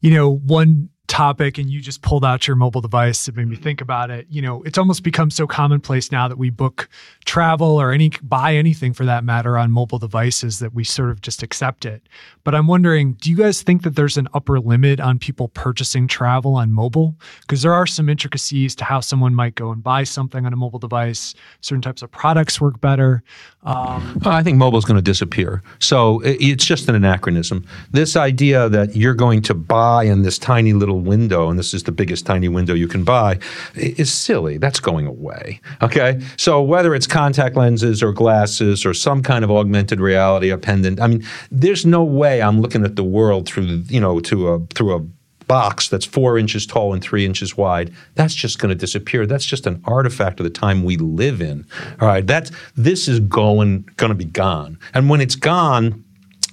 you 0.00 0.14
know, 0.14 0.36
one 0.36 0.90
topic 1.06 1.58
and 1.58 1.70
you 1.70 1.80
just 1.80 2.02
pulled 2.02 2.24
out 2.24 2.46
your 2.46 2.56
mobile 2.56 2.80
device 2.80 3.26
that 3.26 3.36
made 3.36 3.48
me 3.48 3.56
think 3.56 3.80
about 3.80 4.10
it. 4.10 4.26
You 4.30 4.42
know, 4.42 4.62
it's 4.62 4.78
almost 4.78 5.02
become 5.02 5.30
so 5.30 5.46
commonplace 5.46 6.10
now 6.12 6.28
that 6.28 6.38
we 6.38 6.50
book 6.50 6.88
travel 7.24 7.80
or 7.80 7.92
any 7.92 8.10
buy 8.22 8.54
anything 8.54 8.92
for 8.92 9.04
that 9.04 9.24
matter 9.24 9.58
on 9.58 9.70
mobile 9.70 9.98
devices 9.98 10.58
that 10.58 10.74
we 10.74 10.84
sort 10.84 11.10
of 11.10 11.20
just 11.20 11.42
accept 11.42 11.84
it. 11.84 12.02
But 12.44 12.54
I'm 12.54 12.66
wondering, 12.66 13.14
do 13.14 13.30
you 13.30 13.36
guys 13.36 13.62
think 13.62 13.82
that 13.82 13.96
there's 13.96 14.16
an 14.16 14.28
upper 14.34 14.60
limit 14.60 15.00
on 15.00 15.18
people 15.18 15.48
purchasing 15.48 16.06
travel 16.06 16.54
on 16.54 16.72
mobile? 16.72 17.16
Because 17.40 17.62
there 17.62 17.74
are 17.74 17.86
some 17.86 18.08
intricacies 18.08 18.74
to 18.76 18.84
how 18.84 19.00
someone 19.00 19.34
might 19.34 19.54
go 19.54 19.70
and 19.70 19.82
buy 19.82 20.04
something 20.04 20.46
on 20.46 20.52
a 20.52 20.56
mobile 20.56 20.78
device. 20.78 21.34
Certain 21.60 21.82
types 21.82 22.02
of 22.02 22.10
products 22.10 22.60
work 22.60 22.80
better. 22.80 23.22
Um, 23.64 24.20
I 24.24 24.42
think 24.42 24.58
mobile 24.58 24.78
is 24.78 24.84
going 24.84 24.96
to 24.96 25.02
disappear. 25.02 25.62
So 25.78 26.20
it's 26.24 26.64
just 26.64 26.88
an 26.88 26.94
anachronism. 26.94 27.66
This 27.90 28.16
idea 28.16 28.68
that 28.68 28.94
you're 28.94 29.14
going 29.14 29.42
to 29.42 29.54
buy 29.54 30.04
in 30.04 30.22
this 30.22 30.38
tiny 30.38 30.72
little 30.72 30.95
window, 30.96 31.48
and 31.48 31.58
this 31.58 31.74
is 31.74 31.84
the 31.84 31.92
biggest 31.92 32.26
tiny 32.26 32.48
window 32.48 32.74
you 32.74 32.88
can 32.88 33.04
buy, 33.04 33.38
is 33.74 34.12
silly. 34.12 34.58
That's 34.58 34.80
going 34.80 35.06
away. 35.06 35.60
Okay. 35.82 36.20
So 36.36 36.62
whether 36.62 36.94
it's 36.94 37.06
contact 37.06 37.56
lenses 37.56 38.02
or 38.02 38.12
glasses 38.12 38.84
or 38.84 38.94
some 38.94 39.22
kind 39.22 39.44
of 39.44 39.50
augmented 39.50 40.00
reality, 40.00 40.50
a 40.50 40.58
pendant, 40.58 41.00
I 41.00 41.06
mean, 41.06 41.24
there's 41.50 41.86
no 41.86 42.02
way 42.04 42.42
I'm 42.42 42.60
looking 42.60 42.84
at 42.84 42.96
the 42.96 43.04
world 43.04 43.46
through, 43.46 43.64
you 43.88 44.00
know, 44.00 44.20
to 44.20 44.48
a 44.48 44.66
through 44.74 44.96
a 44.96 45.06
box 45.46 45.88
that's 45.88 46.04
four 46.04 46.38
inches 46.38 46.66
tall 46.66 46.92
and 46.92 47.02
three 47.02 47.24
inches 47.24 47.56
wide, 47.56 47.92
that's 48.14 48.34
just 48.34 48.58
going 48.58 48.70
to 48.70 48.74
disappear. 48.74 49.26
That's 49.26 49.44
just 49.44 49.66
an 49.66 49.80
artifact 49.84 50.40
of 50.40 50.44
the 50.44 50.50
time 50.50 50.84
we 50.84 50.96
live 50.96 51.40
in. 51.40 51.66
All 52.00 52.08
right, 52.08 52.26
that's 52.26 52.50
this 52.74 53.08
is 53.08 53.20
going 53.20 53.88
going 53.96 54.10
to 54.10 54.16
be 54.16 54.24
gone, 54.24 54.78
and 54.94 55.08
when 55.08 55.20
it's 55.20 55.36
gone. 55.36 56.04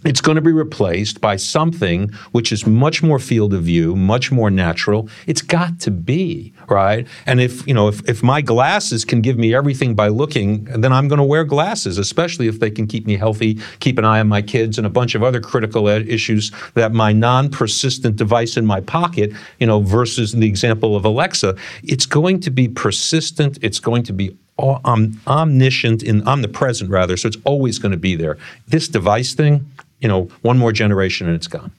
It's 0.06 0.22
going 0.22 0.36
to 0.36 0.42
be 0.42 0.52
replaced 0.52 1.22
by 1.22 1.38
something 1.38 2.12
which 2.32 2.52
is 2.52 2.68
much 2.68 3.02
more 3.02 3.20
field 3.20 3.54
of 3.54 3.64
view, 3.64 3.96
much 3.96 4.32
more 4.32 4.50
natural. 4.50 5.10
It's 5.28 5.42
got 5.42 5.80
to 5.82 5.92
be, 5.92 6.54
right? 6.68 7.08
And 7.26 7.40
if, 7.40 7.66
you 7.66 7.74
know, 7.74 7.88
if, 7.88 8.08
if 8.08 8.22
my 8.22 8.42
glasses 8.42 9.06
can 9.06 9.22
give 9.22 9.38
me 9.38 9.54
everything 9.54 9.96
by 9.96 10.10
looking, 10.10 10.66
then 10.66 10.92
I'm 10.92 11.08
going 11.08 11.20
to 11.20 11.24
wear 11.24 11.44
glasses, 11.44 11.98
especially 11.98 12.48
if 12.48 12.60
they 12.60 12.70
can 12.70 12.88
keep 12.88 13.06
me 13.06 13.16
healthy, 13.16 13.60
keep 13.80 13.98
an 13.98 14.06
eye 14.06 14.20
on 14.20 14.28
my 14.28 14.42
kids, 14.42 14.78
and 14.78 14.86
a 14.86 14.90
bunch 14.90 15.16
of 15.16 15.24
other 15.24 15.40
critical 15.40 15.88
issues 15.88 16.52
that 16.74 16.92
my 16.92 17.14
non-persistent 17.14 18.16
device 18.16 18.58
in 18.58 18.66
my 18.66 18.82
pocket, 18.82 19.32
you 19.60 19.68
know, 19.68 19.80
versus 19.80 20.34
the 20.34 20.48
example 20.48 20.96
of 20.96 21.06
Alexa, 21.06 21.56
it's 21.84 22.06
going 22.06 22.40
to 22.42 22.52
be 22.52 22.68
persistent. 22.68 23.58
It's 23.62 23.80
going 23.80 24.04
to 24.04 24.14
be 24.14 24.38
omniscient, 24.60 26.04
in 26.04 26.28
omnipresent 26.28 26.90
rather. 26.90 27.18
So 27.18 27.28
it's 27.28 27.38
always 27.44 27.80
going 27.80 27.92
to 27.92 27.98
be 27.98 28.16
there. 28.16 28.38
This 28.68 28.88
device 28.88 29.34
thing, 29.34 29.66
you 30.04 30.10
know, 30.10 30.28
one 30.42 30.58
more 30.60 30.72
generation 30.74 31.26
and 31.28 31.36
it's 31.36 31.48
gone. 31.48 31.72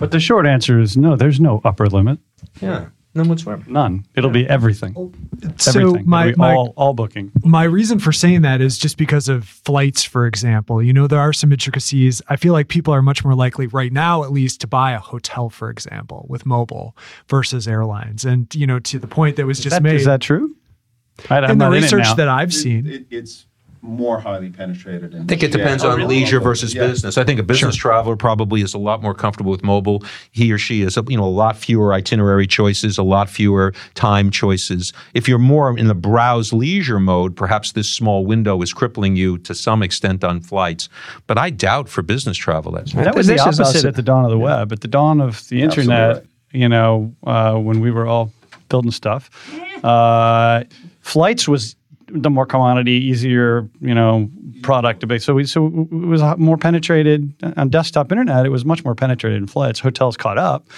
But 0.00 0.10
the 0.12 0.18
short 0.20 0.46
answer 0.46 0.80
is 0.80 0.96
no, 0.96 1.14
there's 1.14 1.38
no 1.40 1.60
upper 1.64 1.86
limit. 1.86 2.18
Yeah, 2.62 2.86
none 3.14 3.28
whatsoever. 3.28 3.62
None. 3.68 4.06
It'll 4.16 4.30
be 4.30 4.48
everything. 4.48 4.94
Oh. 4.96 5.12
so 5.58 5.80
everything. 5.80 6.08
my, 6.08 6.28
It'll 6.28 6.32
be 6.32 6.38
my 6.38 6.54
all, 6.54 6.72
all 6.76 6.94
booking. 6.94 7.30
my 7.44 7.64
reason 7.64 7.98
for 7.98 8.12
saying 8.12 8.42
that 8.42 8.60
is 8.62 8.78
just 8.78 8.96
because 8.96 9.28
of 9.28 9.44
flights, 9.44 10.02
for 10.04 10.26
example. 10.26 10.82
You 10.82 10.92
know, 10.94 11.06
there 11.06 11.20
are 11.20 11.32
some 11.34 11.52
intricacies. 11.52 12.22
I 12.28 12.36
feel 12.36 12.52
like 12.54 12.68
people 12.68 12.94
are 12.94 13.02
much 13.02 13.24
more 13.24 13.34
likely 13.34 13.66
right 13.66 13.92
now, 13.92 14.24
at 14.24 14.32
least, 14.32 14.62
to 14.62 14.66
buy 14.66 14.92
a 14.92 14.98
hotel, 15.00 15.50
for 15.50 15.68
example, 15.70 16.24
with 16.30 16.46
mobile 16.46 16.96
versus 17.28 17.68
airlines. 17.68 18.24
And, 18.24 18.52
you 18.54 18.66
know, 18.66 18.78
to 18.78 18.98
the 18.98 19.08
point 19.08 19.36
that 19.36 19.44
was 19.46 19.58
Is 19.58 19.64
just 19.64 19.76
that, 19.76 19.82
made 19.82 19.96
is 19.96 20.06
that 20.06 20.20
true? 20.22 20.56
I, 21.28 21.38
I'm 21.38 21.50
in 21.50 21.58
the 21.58 21.64
not 21.66 21.72
in 21.72 21.78
it 21.78 21.82
research 21.82 22.04
now. 22.04 22.14
that 22.14 22.28
I've 22.28 22.54
seen. 22.54 22.86
It, 22.86 23.06
it's 23.10 23.44
more 23.82 24.20
highly 24.20 24.50
penetrated. 24.50 25.14
In 25.14 25.22
I 25.22 25.24
think 25.24 25.42
it 25.42 25.52
depends 25.52 25.84
on 25.84 26.06
leisure 26.06 26.38
versus 26.40 26.74
Yeah. 26.74 26.86
business. 26.86 27.16
I 27.16 27.24
think 27.24 27.40
a 27.40 27.42
business 27.42 27.76
traveler 27.76 28.14
probably 28.14 28.60
is 28.60 28.74
a 28.74 28.78
lot 28.78 29.00
more 29.02 29.14
comfortable 29.14 29.50
with 29.50 29.62
mobile. 29.64 30.04
He 30.32 30.52
or 30.52 30.58
she 30.58 30.82
is, 30.82 30.98
you 31.08 31.16
know, 31.16 31.24
a 31.24 31.26
lot 31.26 31.56
fewer 31.56 31.94
itinerary 31.94 32.46
choices, 32.46 32.98
a 32.98 33.02
lot 33.02 33.30
fewer 33.30 33.72
time 33.94 34.30
choices. 34.30 34.92
If 35.14 35.28
you're 35.28 35.38
more 35.38 35.76
in 35.78 35.86
the 35.88 35.94
browse 35.94 36.52
leisure 36.52 37.00
mode, 37.00 37.36
perhaps 37.36 37.72
this 37.72 37.88
small 37.88 38.26
window 38.26 38.60
is 38.60 38.72
crippling 38.74 39.16
you 39.16 39.38
to 39.38 39.54
some 39.54 39.82
extent 39.82 40.24
on 40.24 40.40
flights. 40.40 40.88
But 41.26 41.38
I 41.38 41.48
doubt 41.50 41.88
for 41.88 42.02
business 42.02 42.36
travel 42.36 42.72
that's 42.72 42.92
That 42.92 43.14
was 43.14 43.28
the 43.28 43.34
This 43.34 43.42
opposite 43.42 43.62
us- 43.76 43.84
at 43.84 43.94
the 43.94 44.02
dawn 44.02 44.24
of 44.24 44.30
the 44.30 44.38
web. 44.38 44.72
At 44.72 44.80
the 44.82 44.88
dawn 44.88 45.20
of 45.22 45.48
the 45.48 45.62
internet, 45.62 46.14
right. 46.16 46.24
you 46.52 46.68
know, 46.68 47.14
uh, 47.26 47.54
when 47.54 47.80
we 47.80 47.90
were 47.90 48.06
all 48.06 48.30
building 48.68 48.90
stuff, 48.90 49.30
uh, 49.82 50.64
flights 51.00 51.48
was 51.48 51.76
the 52.12 52.30
more 52.30 52.46
commodity, 52.46 52.92
easier, 52.92 53.68
you 53.80 53.94
know, 53.94 54.28
product 54.62 55.00
to 55.00 55.06
base. 55.06 55.24
So 55.24 55.34
we 55.34 55.44
so 55.44 55.66
it 55.66 56.06
was 56.06 56.22
more 56.38 56.56
penetrated 56.56 57.32
uh, 57.42 57.52
on 57.56 57.68
desktop 57.68 58.12
internet. 58.12 58.46
It 58.46 58.50
was 58.50 58.64
much 58.64 58.84
more 58.84 58.94
penetrated 58.94 59.38
in 59.38 59.46
flights. 59.46 59.80
Hotels 59.80 60.16
caught 60.16 60.38
up. 60.38 60.68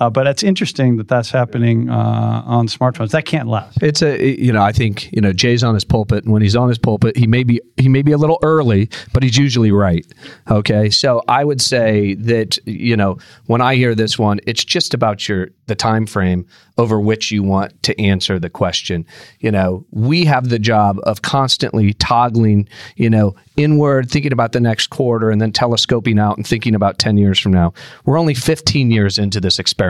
Uh, 0.00 0.08
but 0.08 0.28
it's 0.28 0.44
interesting 0.44 0.96
that 0.96 1.08
that's 1.08 1.30
happening 1.30 1.90
uh, 1.90 2.42
on 2.46 2.68
smartphones. 2.68 3.10
That 3.10 3.24
can't 3.24 3.48
last. 3.48 3.82
It's 3.82 4.00
a 4.00 4.40
you 4.40 4.52
know 4.52 4.62
I 4.62 4.70
think 4.70 5.10
you 5.12 5.20
know 5.20 5.32
Jay's 5.32 5.64
on 5.64 5.74
his 5.74 5.84
pulpit, 5.84 6.24
and 6.24 6.32
when 6.32 6.40
he's 6.40 6.54
on 6.54 6.68
his 6.68 6.78
pulpit, 6.78 7.16
he 7.16 7.26
may 7.26 7.42
be 7.42 7.60
he 7.76 7.88
may 7.88 8.02
be 8.02 8.12
a 8.12 8.16
little 8.16 8.38
early, 8.42 8.88
but 9.12 9.24
he's 9.24 9.36
usually 9.36 9.72
right. 9.72 10.06
Okay, 10.48 10.88
so 10.88 11.22
I 11.26 11.44
would 11.44 11.60
say 11.60 12.14
that 12.14 12.58
you 12.64 12.96
know 12.96 13.18
when 13.46 13.60
I 13.60 13.74
hear 13.74 13.96
this 13.96 14.18
one, 14.18 14.38
it's 14.46 14.64
just 14.64 14.94
about 14.94 15.28
your 15.28 15.48
the 15.66 15.74
time 15.74 16.06
frame 16.06 16.46
over 16.78 17.00
which 17.00 17.32
you 17.32 17.42
want 17.42 17.82
to 17.82 18.00
answer 18.00 18.38
the 18.38 18.48
question. 18.48 19.04
You 19.40 19.50
know, 19.50 19.84
we 19.90 20.24
have 20.26 20.48
the 20.48 20.60
job 20.60 20.98
of 21.02 21.22
constantly 21.22 21.92
toggling, 21.94 22.68
you 22.94 23.10
know, 23.10 23.34
inward, 23.56 24.08
thinking 24.08 24.32
about 24.32 24.52
the 24.52 24.60
next 24.60 24.86
quarter, 24.86 25.30
and 25.30 25.40
then 25.40 25.50
telescoping 25.50 26.20
out 26.20 26.36
and 26.36 26.46
thinking 26.46 26.76
about 26.76 27.00
ten 27.00 27.18
years 27.18 27.38
from 27.40 27.52
now. 27.52 27.74
We're 28.04 28.18
only 28.18 28.34
15 28.34 28.92
years 28.92 29.18
into 29.18 29.40
this 29.40 29.58
experiment. 29.58 29.87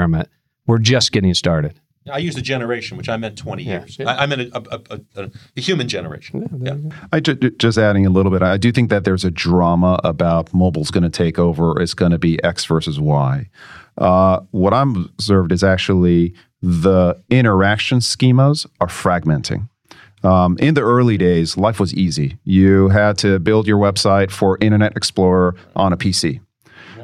We're 0.66 0.78
just 0.78 1.12
getting 1.12 1.32
started. 1.34 1.80
I 2.10 2.18
used 2.18 2.38
a 2.38 2.42
generation, 2.42 2.96
which 2.96 3.08
I 3.08 3.16
meant 3.16 3.36
20 3.36 3.62
years. 3.64 3.98
I, 4.00 4.22
I 4.22 4.26
meant 4.26 4.42
a, 4.52 4.56
a, 4.56 5.00
a, 5.16 5.30
a 5.56 5.60
human 5.60 5.88
generation. 5.88 6.48
Yeah. 6.62 6.96
I 7.12 7.20
ju- 7.20 7.34
ju- 7.34 7.50
just 7.50 7.78
adding 7.78 8.06
a 8.06 8.10
little 8.10 8.32
bit. 8.32 8.42
I 8.42 8.56
do 8.56 8.72
think 8.72 8.90
that 8.90 9.04
there's 9.04 9.24
a 9.24 9.30
drama 9.30 10.00
about 10.04 10.52
mobile's 10.54 10.90
going 10.90 11.04
to 11.04 11.10
take 11.10 11.38
over. 11.38 11.80
It's 11.80 11.94
going 11.94 12.12
to 12.12 12.18
be 12.18 12.42
X 12.42 12.64
versus 12.64 12.98
Y. 12.98 13.48
Uh, 13.96 14.40
what 14.52 14.72
I'm 14.72 14.96
observed 14.96 15.52
is 15.52 15.62
actually 15.62 16.34
the 16.62 17.20
interaction 17.30 17.98
schemas 17.98 18.66
are 18.80 18.86
fragmenting. 18.86 19.68
Um, 20.24 20.56
in 20.58 20.74
the 20.74 20.82
early 20.82 21.16
days, 21.16 21.56
life 21.56 21.78
was 21.78 21.94
easy. 21.94 22.38
You 22.44 22.88
had 22.88 23.18
to 23.18 23.38
build 23.38 23.66
your 23.68 23.78
website 23.78 24.30
for 24.30 24.58
Internet 24.60 24.96
Explorer 24.96 25.54
on 25.76 25.92
a 25.92 25.96
PC. 25.96 26.40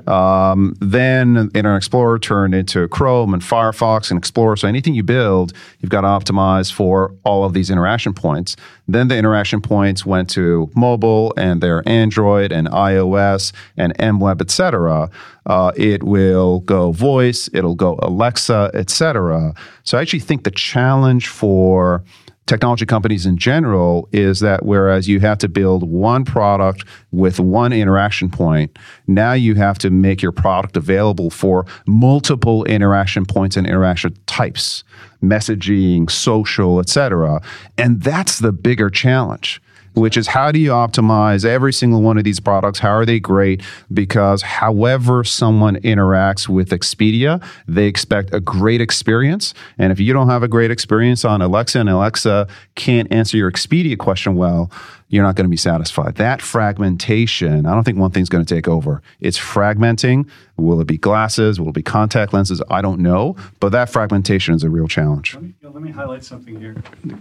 Um, 0.06 0.75
then 0.80 1.50
Internet 1.54 1.76
Explorer 1.76 2.18
turned 2.18 2.54
into 2.54 2.88
Chrome 2.88 3.34
and 3.34 3.42
Firefox 3.42 4.11
and 4.11 4.18
Explorer. 4.18 4.56
So 4.56 4.68
anything 4.68 4.94
you 4.94 5.02
build, 5.02 5.52
you've 5.80 5.90
got 5.90 6.02
to 6.02 6.08
optimize 6.08 6.73
for 6.73 7.14
all 7.25 7.44
of 7.44 7.52
these 7.52 7.70
interaction 7.70 8.14
points. 8.14 8.56
Then 8.87 9.08
the 9.08 9.16
interaction 9.16 9.61
points 9.61 10.04
went 10.04 10.28
to 10.30 10.70
mobile 10.75 11.32
and 11.37 11.61
their 11.61 11.87
Android 11.88 12.52
and 12.52 12.68
iOS 12.68 13.52
and 13.76 13.96
MWeb, 13.99 14.40
etc. 14.40 15.11
Uh, 15.46 15.73
it 15.76 16.02
will 16.02 16.61
go 16.61 16.92
voice, 16.92 17.49
it'll 17.52 17.75
go 17.75 17.99
Alexa, 18.02 18.70
etc. 18.75 19.54
So 19.84 19.99
I 19.99 20.02
actually 20.02 20.20
think 20.20 20.44
the 20.44 20.50
challenge 20.50 21.28
for 21.28 22.02
technology 22.46 22.84
companies 22.86 23.26
in 23.26 23.36
general 23.36 24.08
is 24.12 24.40
that 24.40 24.64
whereas 24.64 25.08
you 25.08 25.20
have 25.20 25.38
to 25.38 25.48
build 25.48 25.88
one 25.88 26.24
product 26.24 26.84
with 27.10 27.40
one 27.40 27.72
interaction 27.72 28.30
point, 28.30 28.76
now 29.06 29.32
you 29.32 29.54
have 29.54 29.78
to 29.78 29.90
make 29.90 30.20
your 30.20 30.32
product 30.32 30.76
available 30.76 31.30
for 31.30 31.64
multiple 31.86 32.64
interaction 32.64 33.24
points 33.24 33.56
and 33.56 33.66
interaction 33.66 34.14
types, 34.26 34.84
messaging, 35.22 36.10
social, 36.10 36.80
etc. 36.80 37.40
And 37.78 38.02
that's 38.02 38.38
the 38.38 38.52
bigger 38.52 38.90
challenge 38.90 39.60
which 39.94 40.16
is 40.16 40.26
how 40.26 40.52
do 40.52 40.58
you 40.58 40.70
optimize 40.70 41.44
every 41.44 41.72
single 41.72 42.02
one 42.02 42.18
of 42.18 42.24
these 42.24 42.40
products? 42.40 42.78
How 42.78 42.90
are 42.90 43.06
they 43.06 43.20
great? 43.20 43.62
Because 43.92 44.42
however 44.42 45.24
someone 45.24 45.76
interacts 45.76 46.48
with 46.48 46.70
Expedia, 46.70 47.42
they 47.66 47.86
expect 47.86 48.34
a 48.34 48.40
great 48.40 48.80
experience. 48.80 49.54
And 49.78 49.92
if 49.92 50.00
you 50.00 50.12
don't 50.12 50.28
have 50.28 50.42
a 50.42 50.48
great 50.48 50.70
experience 50.70 51.24
on 51.24 51.40
Alexa 51.40 51.78
and 51.78 51.88
Alexa 51.88 52.48
can't 52.74 53.10
answer 53.12 53.36
your 53.36 53.50
Expedia 53.50 53.96
question 53.98 54.34
well, 54.34 54.70
you're 55.08 55.22
not 55.22 55.36
going 55.36 55.44
to 55.44 55.50
be 55.50 55.56
satisfied. 55.56 56.16
That 56.16 56.42
fragmentation, 56.42 57.66
I 57.66 57.74
don't 57.74 57.84
think 57.84 57.98
one 57.98 58.10
thing's 58.10 58.28
going 58.28 58.44
to 58.44 58.54
take 58.54 58.66
over. 58.66 59.00
It's 59.20 59.38
fragmenting. 59.38 60.28
Will 60.56 60.80
it 60.80 60.86
be 60.86 60.98
glasses? 60.98 61.60
Will 61.60 61.68
it 61.68 61.74
be 61.74 61.82
contact 61.82 62.32
lenses? 62.32 62.60
I 62.68 62.82
don't 62.82 63.00
know. 63.00 63.36
But 63.60 63.70
that 63.70 63.90
fragmentation 63.90 64.54
is 64.54 64.64
a 64.64 64.70
real 64.70 64.88
challenge. 64.88 65.34
Let 65.34 65.42
me, 65.44 65.54
let 65.62 65.82
me 65.82 65.90
highlight 65.92 66.24
something 66.24 66.58
here 66.58 66.74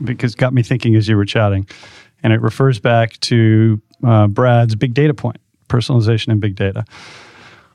because 0.04 0.34
got 0.34 0.54
me 0.54 0.64
thinking 0.64 0.96
as 0.96 1.08
you 1.08 1.16
were 1.16 1.26
chatting. 1.26 1.68
And 2.24 2.34
it 2.34 2.42
refers 2.42 2.80
back 2.80 3.20
to 3.22 3.82
uh, 4.04 4.28
Brad's 4.28 4.76
big 4.76 4.94
data 4.94 5.14
point 5.14 5.38
personalization 5.68 6.30
and 6.30 6.40
big 6.40 6.56
data. 6.56 6.86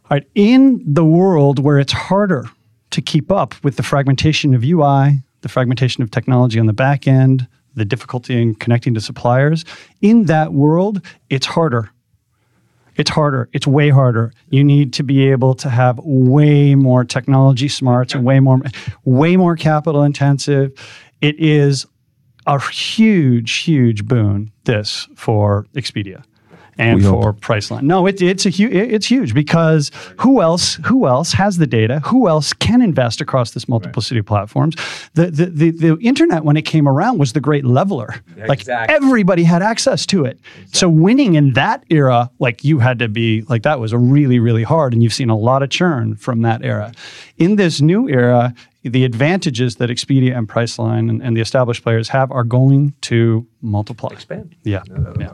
All 0.04 0.16
right, 0.16 0.26
in 0.34 0.82
the 0.86 1.04
world 1.04 1.58
where 1.58 1.78
it's 1.78 1.92
harder 1.92 2.48
to 2.90 3.02
keep 3.02 3.30
up 3.30 3.54
with 3.62 3.76
the 3.76 3.82
fragmentation 3.82 4.54
of 4.54 4.64
UI, 4.64 5.20
the 5.42 5.48
fragmentation 5.48 6.02
of 6.02 6.10
technology 6.10 6.58
on 6.58 6.66
the 6.66 6.72
back 6.72 7.06
end, 7.06 7.46
the 7.74 7.84
difficulty 7.84 8.40
in 8.40 8.54
connecting 8.54 8.94
to 8.94 9.00
suppliers, 9.00 9.64
in 10.00 10.24
that 10.24 10.52
world, 10.52 11.04
it's 11.28 11.46
harder. 11.46 11.90
It's 12.96 13.10
harder. 13.10 13.48
It's 13.52 13.66
way 13.66 13.90
harder. 13.90 14.32
You 14.50 14.64
need 14.64 14.92
to 14.94 15.04
be 15.04 15.28
able 15.30 15.54
to 15.56 15.70
have 15.70 15.98
way 16.02 16.74
more 16.74 17.04
technology 17.04 17.68
smarts 17.68 18.14
and 18.14 18.24
way 18.24 18.40
more, 18.40 18.60
way 19.04 19.36
more 19.36 19.54
capital 19.56 20.02
intensive. 20.02 20.72
It 21.20 21.38
is 21.38 21.86
a 22.48 22.60
huge, 22.70 23.52
huge 23.58 24.04
boon. 24.06 24.50
This 24.64 25.08
for 25.14 25.66
Expedia 25.74 26.24
and 26.78 26.98
We 26.98 27.02
hope. 27.02 27.22
for 27.22 27.32
Priceline. 27.32 27.82
No, 27.82 28.06
it, 28.06 28.22
it's 28.22 28.46
a 28.46 28.50
huge. 28.50 28.72
It's 28.72 29.06
huge 29.06 29.34
because 29.34 29.90
who 30.18 30.40
else? 30.40 30.76
Who 30.86 31.06
else 31.06 31.32
has 31.32 31.58
the 31.58 31.66
data? 31.66 32.00
Who 32.04 32.28
else 32.28 32.52
can 32.52 32.80
invest 32.80 33.20
across 33.20 33.50
this 33.50 33.68
multiplicity 33.68 34.20
of 34.20 34.26
platforms? 34.26 34.76
The, 35.14 35.26
the 35.26 35.46
the 35.46 35.70
the 35.72 35.98
internet 36.00 36.44
when 36.44 36.56
it 36.56 36.62
came 36.62 36.88
around 36.88 37.18
was 37.18 37.32
the 37.32 37.40
great 37.40 37.64
leveler. 37.64 38.14
Like 38.46 38.66
everybody 38.68 39.42
had 39.42 39.62
access 39.62 40.06
to 40.06 40.24
it. 40.24 40.38
So 40.72 40.88
winning 40.88 41.34
in 41.34 41.54
that 41.54 41.84
era, 41.90 42.30
like 42.38 42.62
you 42.62 42.78
had 42.78 42.98
to 43.00 43.08
be 43.08 43.42
like 43.42 43.64
that 43.64 43.80
was 43.80 43.92
really 43.92 44.38
really 44.38 44.62
hard, 44.62 44.92
and 44.92 45.02
you've 45.02 45.14
seen 45.14 45.30
a 45.30 45.36
lot 45.36 45.62
of 45.64 45.70
churn 45.70 46.14
from 46.14 46.42
that 46.42 46.64
era. 46.64 46.92
In 47.38 47.56
this 47.56 47.80
new 47.80 48.08
era. 48.08 48.54
The 48.82 49.04
advantages 49.04 49.76
that 49.76 49.90
Expedia 49.90 50.36
and 50.36 50.48
Priceline 50.48 51.10
and, 51.10 51.22
and 51.22 51.36
the 51.36 51.40
established 51.40 51.82
players 51.82 52.08
have 52.08 52.30
are 52.30 52.44
going 52.44 52.94
to 53.02 53.46
multiply. 53.60 54.10
Expand. 54.12 54.54
Yeah. 54.62 54.82
yeah. 55.18 55.32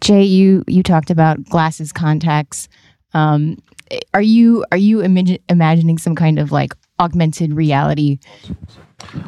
Jay, 0.00 0.22
you 0.22 0.64
you 0.66 0.82
talked 0.82 1.10
about 1.10 1.44
glasses, 1.44 1.92
contacts. 1.92 2.68
Um, 3.14 3.58
are 4.14 4.22
you 4.22 4.64
are 4.72 4.78
you 4.78 4.98
imagi- 4.98 5.40
imagining 5.48 5.98
some 5.98 6.14
kind 6.14 6.38
of 6.38 6.50
like 6.50 6.74
augmented 6.98 7.52
reality? 7.52 8.18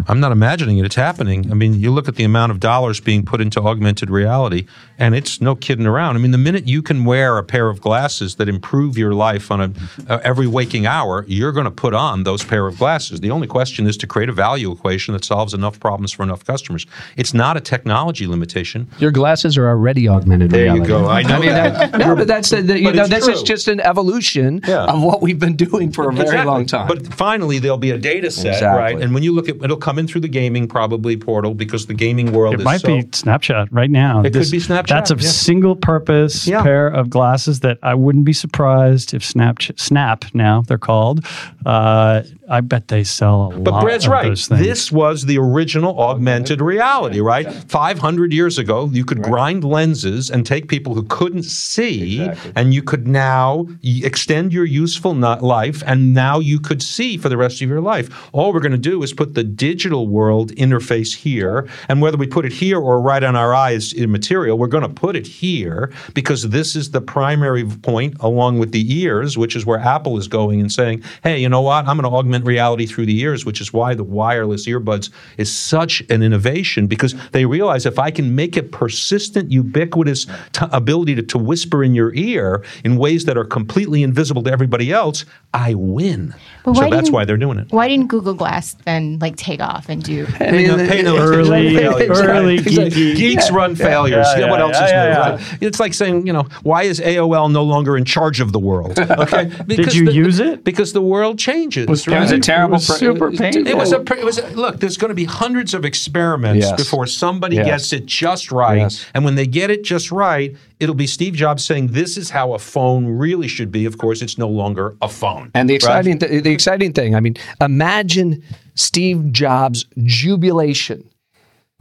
I'm 0.09 0.21
not 0.21 0.33
imagining 0.33 0.79
it. 0.79 0.85
It's 0.85 0.95
happening. 0.95 1.51
I 1.51 1.55
mean, 1.55 1.75
you 1.75 1.91
look 1.91 2.09
at 2.09 2.17
the 2.17 2.25
amount 2.25 2.53
of 2.53 2.61
dollars 2.61 3.01
being 3.01 3.25
put 3.25 3.41
into 3.41 3.61
augmented 3.61 4.11
reality, 4.11 4.67
and 4.99 5.15
it's 5.15 5.41
no 5.41 5.55
kidding 5.55 5.87
around. 5.87 6.17
I 6.17 6.21
mean, 6.21 6.31
the 6.31 6.39
minute 6.39 6.67
you 6.67 6.83
can 6.83 7.05
wear 7.05 7.39
a 7.39 7.43
pair 7.45 7.69
of 7.69 7.81
glasses 7.81 8.37
that 8.37 8.49
improve 8.49 8.97
your 8.99 9.15
life 9.15 9.51
on 9.51 9.61
a 9.61 9.73
uh, 10.09 10.21
every 10.25 10.47
waking 10.47 10.87
hour, 10.87 11.25
you're 11.29 11.53
going 11.53 11.65
to 11.65 11.71
put 11.71 11.95
on 11.95 12.23
those 12.25 12.45
pair 12.45 12.67
of 12.67 12.79
glasses. 12.79 13.21
The 13.21 13.31
only 13.31 13.47
question 13.47 13.87
is 13.87 13.97
to 13.99 14.07
create 14.07 14.29
a 14.29 14.33
value 14.33 14.71
equation 14.73 15.15
that 15.15 15.25
solves 15.25 15.55
enough 15.55 15.79
problems 15.81 16.13
for 16.13 16.23
enough 16.23 16.45
customers. 16.45 16.87
It's 17.17 17.35
not 17.35 17.57
a 17.57 17.61
technology 17.61 18.27
limitation. 18.27 18.89
Your 18.99 19.11
glasses 19.11 19.57
are 19.57 19.69
already 19.69 20.09
augmented 20.09 20.51
There 20.51 20.75
you 20.75 20.85
go. 20.85 21.07
I 21.09 21.23
know 21.23 21.41
mean, 21.41 21.51
that. 21.51 21.99
no, 21.99 22.15
but 22.15 22.27
that's 22.27 22.51
the- 22.51 22.79
you 22.81 22.93
know 22.93 23.07
this 23.07 23.29
is 23.29 23.43
just 23.43 23.69
an 23.69 23.81
evolution 23.81 24.61
Yeah. 24.67 24.85
of 24.85 25.03
what 25.03 25.23
we've 25.23 25.39
been 25.39 25.57
doing 25.57 25.91
for 25.93 26.09
a 26.09 26.13
very 26.13 26.27
Exactly. 26.29 26.47
long 26.53 26.67
time. 26.67 26.87
But 26.89 27.13
finally, 27.15 27.59
there'll 27.59 27.79
be 27.79 27.91
a 27.91 27.99
data 27.99 28.31
set, 28.31 28.55
Exactly. 28.55 28.79
right? 28.81 29.01
And 29.01 29.15
when 29.15 29.23
you 29.23 29.33
look 29.33 29.49
at, 29.49 29.64
it'll 29.65 29.77
come 29.79 29.99
in 29.99 30.07
through 30.07 30.21
the 30.21 30.29
gaming 30.29 30.69
probably 30.69 31.17
portal 31.17 31.55
because 31.55 31.87
the 31.87 31.95
gaming 31.95 32.33
world 32.33 32.55
It 32.55 32.61
is 32.61 32.65
might 32.65 32.81
so. 32.83 32.89
be 32.89 33.03
Snapchat 33.05 33.69
right 33.71 33.91
now. 33.91 34.21
It 34.21 34.33
could 34.35 34.51
be 34.51 34.59
Snapchat, 34.59 34.89
That's 34.89 35.11
a 35.11 35.17
yeah. 35.17 35.29
single 35.29 35.75
purpose 35.75 36.47
Yeah. 36.47 36.63
pair 36.63 36.87
of 36.89 37.09
glasses 37.11 37.61
that 37.61 37.79
I 37.83 37.95
wouldn't 37.95 38.25
be 38.27 38.35
surprised 38.35 39.15
if 39.15 39.23
Snapchat, 39.23 39.81
Snap 39.81 40.27
now 40.35 40.63
they're 40.63 40.79
called. 40.79 41.25
Uh, 41.65 42.23
I 42.51 42.61
bet 42.61 42.89
they 42.89 43.05
sell 43.05 43.53
a 43.55 43.59
But 43.59 43.73
lot 43.73 43.83
Brad's 43.83 44.05
of 44.05 44.13
right. 44.13 44.29
those 44.29 44.47
things. 44.47 44.49
But 44.49 44.57
Brad's 44.57 44.61
right. 44.61 44.69
This 44.69 44.93
was 44.93 45.25
the 45.25 45.39
original 45.39 45.99
augmented 45.99 46.61
reality, 46.61 47.21
right? 47.21 47.51
500 47.51 48.33
years 48.35 48.59
ago, 48.59 48.91
you 48.93 49.05
could 49.05 49.23
grind 49.23 49.65
lenses 49.65 50.29
and 50.31 50.45
take 50.45 50.69
people 50.69 50.95
who 50.95 51.05
couldn't 51.05 51.45
see, 51.45 52.29
and 52.55 52.75
you 52.75 52.83
could 52.83 53.09
now 53.09 53.67
extend 53.83 54.53
your 54.53 54.67
useful 54.67 55.15
not 55.15 55.43
life, 55.43 55.83
and 55.87 56.13
now 56.13 56.39
you 56.39 56.61
could 56.61 56.83
see 56.83 57.17
for 57.17 57.31
the 57.31 57.37
rest 57.39 57.63
of 57.63 57.69
your 57.69 57.81
life. 57.81 58.11
All 58.33 58.53
we're 58.53 58.61
going 58.61 58.73
to 58.73 58.79
do 58.79 59.03
is 59.03 59.13
put 59.15 59.33
the 59.35 59.45
digital 59.57 60.09
world 60.09 60.53
interface 60.53 61.15
here, 61.15 61.69
and 61.89 62.01
whether 62.01 62.17
we 62.17 62.27
put 62.27 62.45
it 62.45 62.53
here 62.53 62.79
or 62.79 63.01
right 63.01 63.23
on 63.23 63.37
our 63.37 63.55
eyes 63.55 63.93
in 63.93 64.11
material, 64.11 64.59
we're 64.59 64.67
going 64.67 64.83
to 64.83 64.89
put 64.89 65.17
it 65.17 65.27
here 65.27 65.93
because 66.15 66.49
this 66.51 66.77
is 66.77 66.91
the 66.91 67.01
primary 67.01 67.65
point, 67.65 68.17
along 68.21 68.59
with 68.59 68.73
the 68.73 69.01
ears, 69.01 69.37
which 69.39 69.57
is 69.57 69.67
where 69.67 69.79
Apple 69.79 70.19
is 70.19 70.29
going 70.29 70.61
and 70.61 70.71
saying, 70.71 71.03
hey, 71.23 71.39
you 71.39 71.49
know 71.49 71.63
what? 71.63 71.87
I'm 71.87 71.97
going 71.99 72.11
to 72.11 72.17
augment 72.17 72.45
reality 72.45 72.87
through 72.87 73.07
the 73.07 73.19
ears, 73.21 73.45
which 73.45 73.61
is 73.61 73.73
why 73.73 73.95
the 73.95 74.05
wireless 74.05 74.67
earbuds 74.67 75.11
is 75.39 75.55
such 75.55 76.01
an 76.11 76.23
innovation 76.23 76.87
because 76.87 77.15
they 77.33 77.47
realize 77.47 77.87
if 77.87 77.99
I 77.99 78.11
can 78.11 78.35
make 78.35 78.57
a 78.57 78.63
persistent, 78.63 79.51
ubiquitous 79.51 80.27
t- 80.53 80.67
ability 80.73 81.15
to, 81.17 81.23
to 81.23 81.39
whisper 81.39 81.83
in 81.83 81.95
your 81.95 82.15
ear 82.15 82.65
in 82.85 82.97
ways 82.97 83.25
that 83.25 83.37
are 83.37 83.45
completely 83.45 84.03
invisible 84.03 84.43
to 84.43 84.53
everybody 84.53 84.93
else, 84.93 85.25
I 85.53 85.75
win. 85.75 86.35
But 86.65 86.75
so 86.77 86.91
that's 86.91 87.11
why 87.11 87.25
they're 87.25 87.37
doing 87.37 87.59
it. 87.59 87.71
Why 87.71 87.89
didn't 87.89 88.09
Google 88.09 88.35
Glass 88.35 88.75
then 88.85 89.19
like 89.21 89.34
like 89.35 89.45
take 89.47 89.61
off 89.61 89.89
and 89.89 90.03
do. 90.03 90.27
Pay 90.39 90.67
no- 90.67 90.77
pay 90.77 91.03
no 91.03 91.17
Early- 91.17 91.77
attention 91.77 92.11
early 92.27 92.59
geeky- 92.59 93.17
geeks 93.17 93.51
run 93.51 93.75
failures. 93.77 94.27
yeah, 94.37 94.41
Yeah, 94.47 94.51
what 94.51 94.61
else 94.61 94.77
is 94.77 94.91
new? 94.91 94.97
right? 94.97 95.59
It's 95.63 95.81
like 95.81 95.95
saying, 95.95 96.27
you 96.27 96.33
know, 96.33 96.47
why 96.63 96.83
is 96.85 97.01
AOL 97.01 97.51
no 97.51 97.63
longer 97.63 97.97
in 97.97 98.05
charge 98.05 98.41
of 98.41 98.53
the 98.53 98.59
world? 98.59 98.99
Okay, 99.25 99.51
because 99.67 99.97
you 99.97 100.07
the- 100.07 100.13
use 100.13 100.41
it? 100.41 100.65
Because 100.65 100.93
the 100.93 101.01
world 101.01 101.39
changes. 101.39 101.87
Was 101.87 102.07
right? 102.09 102.17
It 102.19 102.21
was 102.21 102.33
a 102.33 102.39
terrible. 102.41 102.75
It 102.75 102.89
was 102.89 102.99
super 102.99 103.31
painful. 103.31 103.67
It 103.67 103.77
was 103.77 103.93
a. 103.93 104.01
It 104.01 104.25
was 104.25 104.39
a, 104.39 104.47
look. 104.51 104.81
There's 104.81 104.97
going 104.97 105.11
to 105.11 105.15
be 105.15 105.25
hundreds 105.25 105.73
of 105.73 105.85
experiments 105.85 106.67
Yes. 106.67 106.77
before 106.77 107.07
somebody 107.07 107.57
Yes. 107.57 107.67
gets 107.67 107.93
it 107.93 108.07
just 108.07 108.51
right. 108.53 108.79
Yes. 108.79 109.05
And 109.15 109.25
when 109.25 109.35
they 109.37 109.47
get 109.47 109.71
it 109.71 109.85
just 109.85 110.11
right, 110.13 110.57
it'll 110.81 110.95
be 110.95 111.07
Steve 111.07 111.35
Jobs 111.35 111.65
saying, 111.65 111.89
"This 111.89 112.17
is 112.17 112.31
how 112.31 112.53
a 112.55 112.59
phone 112.59 113.07
really 113.07 113.49
should 113.49 113.71
be." 113.71 113.85
Of 113.87 113.99
course, 113.99 114.21
it's 114.21 114.37
no 114.37 114.49
longer 114.49 114.97
a 115.01 115.09
phone. 115.09 115.51
And 115.55 115.69
the 115.69 115.75
Right? 115.75 115.77
exciting, 115.77 116.19
th- 116.19 116.43
the 116.43 116.51
exciting 116.53 116.93
thing. 116.93 117.15
I 117.15 117.21
mean, 117.21 117.37
imagine 117.61 118.43
Steve 118.75 119.33
Jobs' 119.33 119.87
jubilation 120.03 121.09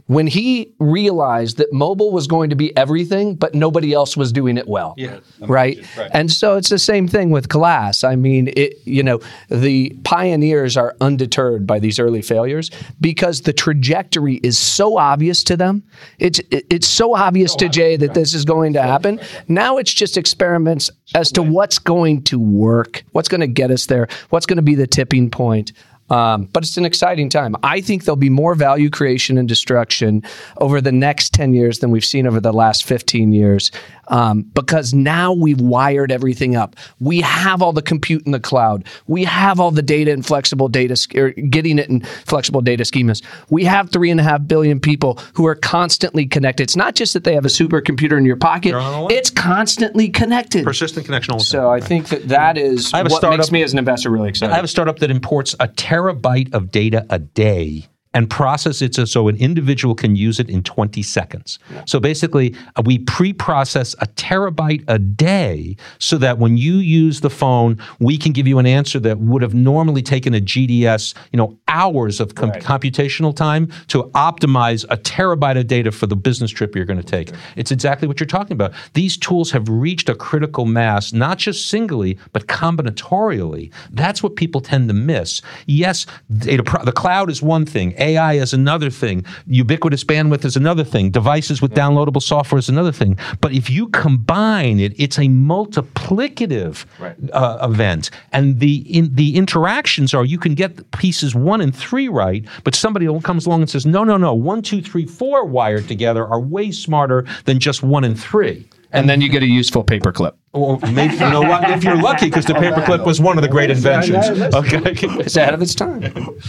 when 0.06 0.26
he 0.26 0.70
realized 0.78 1.56
that 1.56 1.72
mobile 1.72 2.10
was 2.12 2.26
going 2.26 2.50
to 2.50 2.56
be 2.56 2.76
everything, 2.76 3.34
but 3.34 3.54
nobody 3.54 3.94
else 3.94 4.18
was 4.18 4.32
doing 4.32 4.58
it 4.58 4.68
well. 4.68 4.92
Yeah. 4.98 5.20
Right? 5.40 5.78
And 6.12 6.30
so 6.30 6.58
it's 6.58 6.68
the 6.68 6.78
same 6.78 7.08
thing 7.08 7.30
with 7.30 7.48
glass. 7.48 8.04
I 8.04 8.14
mean, 8.14 8.52
it, 8.54 8.74
you 8.84 9.02
know, 9.02 9.20
the 9.48 9.96
pioneers 10.04 10.76
are 10.76 10.94
undeterred 11.00 11.66
by 11.66 11.78
these 11.78 11.98
early 11.98 12.20
failures 12.20 12.70
because 13.00 13.40
the 13.42 13.54
trajectory 13.54 14.34
is 14.42 14.58
so 14.58 14.98
obvious 14.98 15.42
to 15.44 15.56
them. 15.56 15.82
It's 16.18 16.38
it- 16.50 16.66
it's 16.68 16.86
so 16.86 17.14
obvious 17.16 17.54
to 17.56 17.68
Jay 17.70 17.96
that 17.96 18.12
this 18.12 18.34
is 18.34 18.44
going 18.44 18.74
to 18.74 18.82
happen. 18.82 19.20
Now 19.48 19.78
it's 19.78 19.94
just 19.94 20.18
experiments 20.18 20.90
as 21.14 21.32
to 21.32 21.42
what's 21.42 21.78
going 21.78 22.24
to 22.24 22.38
work, 22.38 23.04
what's 23.12 23.28
going 23.30 23.40
to 23.40 23.46
get 23.46 23.70
us 23.70 23.86
there, 23.86 24.08
what's 24.28 24.44
going 24.44 24.56
to 24.58 24.62
be 24.62 24.74
the 24.74 24.86
tipping 24.86 25.30
point. 25.30 25.72
Um, 26.10 26.44
but 26.52 26.62
it's 26.62 26.76
an 26.76 26.84
exciting 26.84 27.28
time. 27.30 27.56
I 27.62 27.80
think 27.80 28.04
there'll 28.04 28.16
be 28.16 28.28
more 28.30 28.54
value 28.54 28.90
creation 28.90 29.38
and 29.38 29.48
destruction 29.48 30.22
over 30.58 30.80
the 30.80 30.92
next 30.92 31.32
10 31.32 31.54
years 31.54 31.78
than 31.78 31.90
we've 31.90 32.04
seen 32.04 32.26
over 32.26 32.40
the 32.40 32.52
last 32.52 32.84
15 32.84 33.32
years 33.32 33.70
um, 34.08 34.42
because 34.42 34.92
now 34.92 35.32
we've 35.32 35.60
wired 35.60 36.12
everything 36.12 36.56
up. 36.56 36.76
We 37.00 37.22
have 37.22 37.62
all 37.62 37.72
the 37.72 37.80
compute 37.82 38.26
in 38.26 38.32
the 38.32 38.40
cloud. 38.40 38.84
We 39.06 39.24
have 39.24 39.58
all 39.60 39.70
the 39.70 39.80
data 39.82 40.10
in 40.10 40.22
flexible 40.22 40.68
data, 40.68 40.96
sch- 40.96 41.14
or 41.14 41.30
getting 41.30 41.78
it 41.78 41.88
in 41.88 42.00
flexible 42.02 42.60
data 42.60 42.84
schemas. 42.84 43.22
We 43.48 43.64
have 43.64 43.90
three 43.90 44.10
and 44.10 44.20
a 44.20 44.22
half 44.22 44.46
billion 44.46 44.80
people 44.80 45.18
who 45.34 45.46
are 45.46 45.54
constantly 45.54 46.26
connected. 46.26 46.64
It's 46.64 46.76
not 46.76 46.94
just 46.94 47.14
that 47.14 47.24
they 47.24 47.34
have 47.34 47.46
a 47.46 47.48
supercomputer 47.48 48.18
in 48.18 48.26
your 48.26 48.36
pocket, 48.36 48.74
on 48.74 48.92
the 49.00 49.06
way. 49.06 49.14
it's 49.14 49.30
constantly 49.30 50.08
connected. 50.10 50.64
Persistent 50.64 51.06
connection. 51.06 51.32
All 51.32 51.38
the 51.38 51.44
So 51.44 51.60
time. 51.62 51.70
I 51.70 51.80
think 51.80 52.08
that 52.08 52.28
that 52.28 52.58
is 52.58 52.92
I 52.92 52.98
have 52.98 53.06
a 53.06 53.10
what 53.10 53.22
makes 53.30 53.50
me 53.50 53.62
as 53.62 53.72
an 53.72 53.78
investor 53.78 54.10
really 54.10 54.28
excited. 54.28 54.52
I 54.52 54.56
have 54.56 54.64
a 54.64 54.68
startup 54.68 54.98
that 54.98 55.10
imports 55.10 55.54
a 55.60 55.68
terabyte 55.94 56.52
of 56.52 56.70
data 56.70 57.06
a 57.10 57.18
day 57.18 57.86
and 58.14 58.30
process 58.30 58.80
it 58.80 58.94
so- 58.94 59.28
an 59.28 59.36
individual 59.36 59.94
can 59.94 60.14
use 60.14 60.38
it 60.38 60.48
in 60.48 60.62
20 60.62 61.02
seconds. 61.02 61.58
So 61.84 61.98
basically, 61.98 62.54
uh, 62.76 62.82
we 62.84 62.98
pre-process 62.98 63.94
a 64.00 64.06
terabyte 64.06 64.84
a 64.86 64.98
day 64.98 65.76
so 65.98 66.16
that 66.18 66.38
when 66.38 66.56
you 66.56 66.74
use 66.74 67.20
the 67.20 67.30
phone, 67.30 67.78
we 67.98 68.16
can 68.16 68.32
give 68.32 68.46
you 68.46 68.58
an 68.58 68.66
answer 68.66 69.00
that 69.00 69.18
would 69.18 69.42
have 69.42 69.54
normally 69.54 70.02
taken 70.02 70.32
a 70.34 70.40
GDS, 70.40 71.14
you 71.32 71.36
know, 71.36 71.58
hours 71.74 72.20
of 72.20 72.36
com- 72.36 72.52
computational 72.52 73.34
time 73.34 73.66
to 73.88 74.04
optimize 74.14 74.84
a 74.88 74.96
terabyte 74.96 75.58
of 75.58 75.66
data 75.66 75.90
for 75.90 76.06
the 76.06 76.16
business 76.16 76.50
trip 76.50 76.74
you're 76.76 76.84
going 76.84 77.00
to 77.00 77.02
take. 77.02 77.32
It's 77.56 77.72
exactly 77.72 78.06
what 78.06 78.20
you're 78.20 78.26
talking 78.26 78.52
about. 78.52 78.72
These 78.94 79.16
tools 79.16 79.50
have 79.50 79.68
reached 79.68 80.08
a 80.08 80.14
critical 80.14 80.64
mass, 80.64 81.12
not 81.12 81.38
just 81.38 81.68
singly, 81.68 82.16
but 82.32 82.46
combinatorially. 82.46 83.72
That's 83.90 84.22
what 84.22 84.36
people 84.36 84.60
tend 84.60 84.88
to 84.88 84.94
miss. 84.94 85.42
Yes, 85.66 86.06
data 86.38 86.62
pro- 86.62 86.84
the 86.84 86.92
cloud 86.92 87.28
is 87.28 87.42
one 87.42 87.66
thing, 87.66 87.94
AI 87.98 88.34
is 88.34 88.52
another 88.52 88.90
thing, 88.90 89.24
ubiquitous 89.46 90.04
bandwidth 90.04 90.44
is 90.44 90.56
another 90.56 90.84
thing, 90.84 91.10
devices 91.10 91.60
with 91.60 91.74
downloadable 91.74 92.22
software 92.22 92.58
is 92.58 92.68
another 92.68 92.92
thing. 92.92 93.18
But 93.40 93.52
if 93.52 93.68
you 93.68 93.88
combine 93.88 94.78
it, 94.78 94.92
it's 94.96 95.18
a 95.18 95.22
multiplicative 95.22 96.84
uh, 97.32 97.58
event. 97.68 98.10
And 98.32 98.60
the 98.60 98.76
in, 98.96 99.14
the 99.14 99.36
interactions 99.36 100.14
are 100.14 100.24
you 100.24 100.38
can 100.38 100.54
get 100.54 100.90
pieces 100.92 101.34
one 101.34 101.63
and 101.64 101.74
three 101.74 102.06
right, 102.06 102.44
but 102.62 102.76
somebody 102.76 103.06
comes 103.22 103.46
along 103.46 103.62
and 103.62 103.68
says, 103.70 103.84
no, 103.84 104.04
no, 104.04 104.16
no, 104.16 104.32
one, 104.32 104.62
two, 104.62 104.80
three, 104.80 105.06
four 105.06 105.44
wired 105.44 105.88
together 105.88 106.24
are 106.24 106.38
way 106.38 106.70
smarter 106.70 107.26
than 107.46 107.58
just 107.58 107.82
one 107.82 108.04
and 108.04 108.18
three. 108.20 108.68
and 108.92 109.10
then 109.10 109.20
you 109.20 109.28
get 109.28 109.42
a 109.42 109.46
useful 109.48 109.82
paperclip. 109.82 110.34
Or 110.52 110.78
maybe 110.92 111.14
you 111.14 111.28
know 111.30 111.40
what? 111.42 111.68
If 111.68 111.82
you're 111.82 112.00
lucky, 112.00 112.26
because 112.26 112.44
the 112.44 112.52
paperclip 112.52 113.04
was 113.04 113.20
one 113.20 113.36
of 113.36 113.42
the 113.42 113.48
great 113.48 113.68
inventions. 113.70 114.24
Okay. 114.54 114.94
It's 115.24 115.34
ahead 115.36 115.52
of 115.52 115.60
its 115.60 115.74
time. 115.74 116.02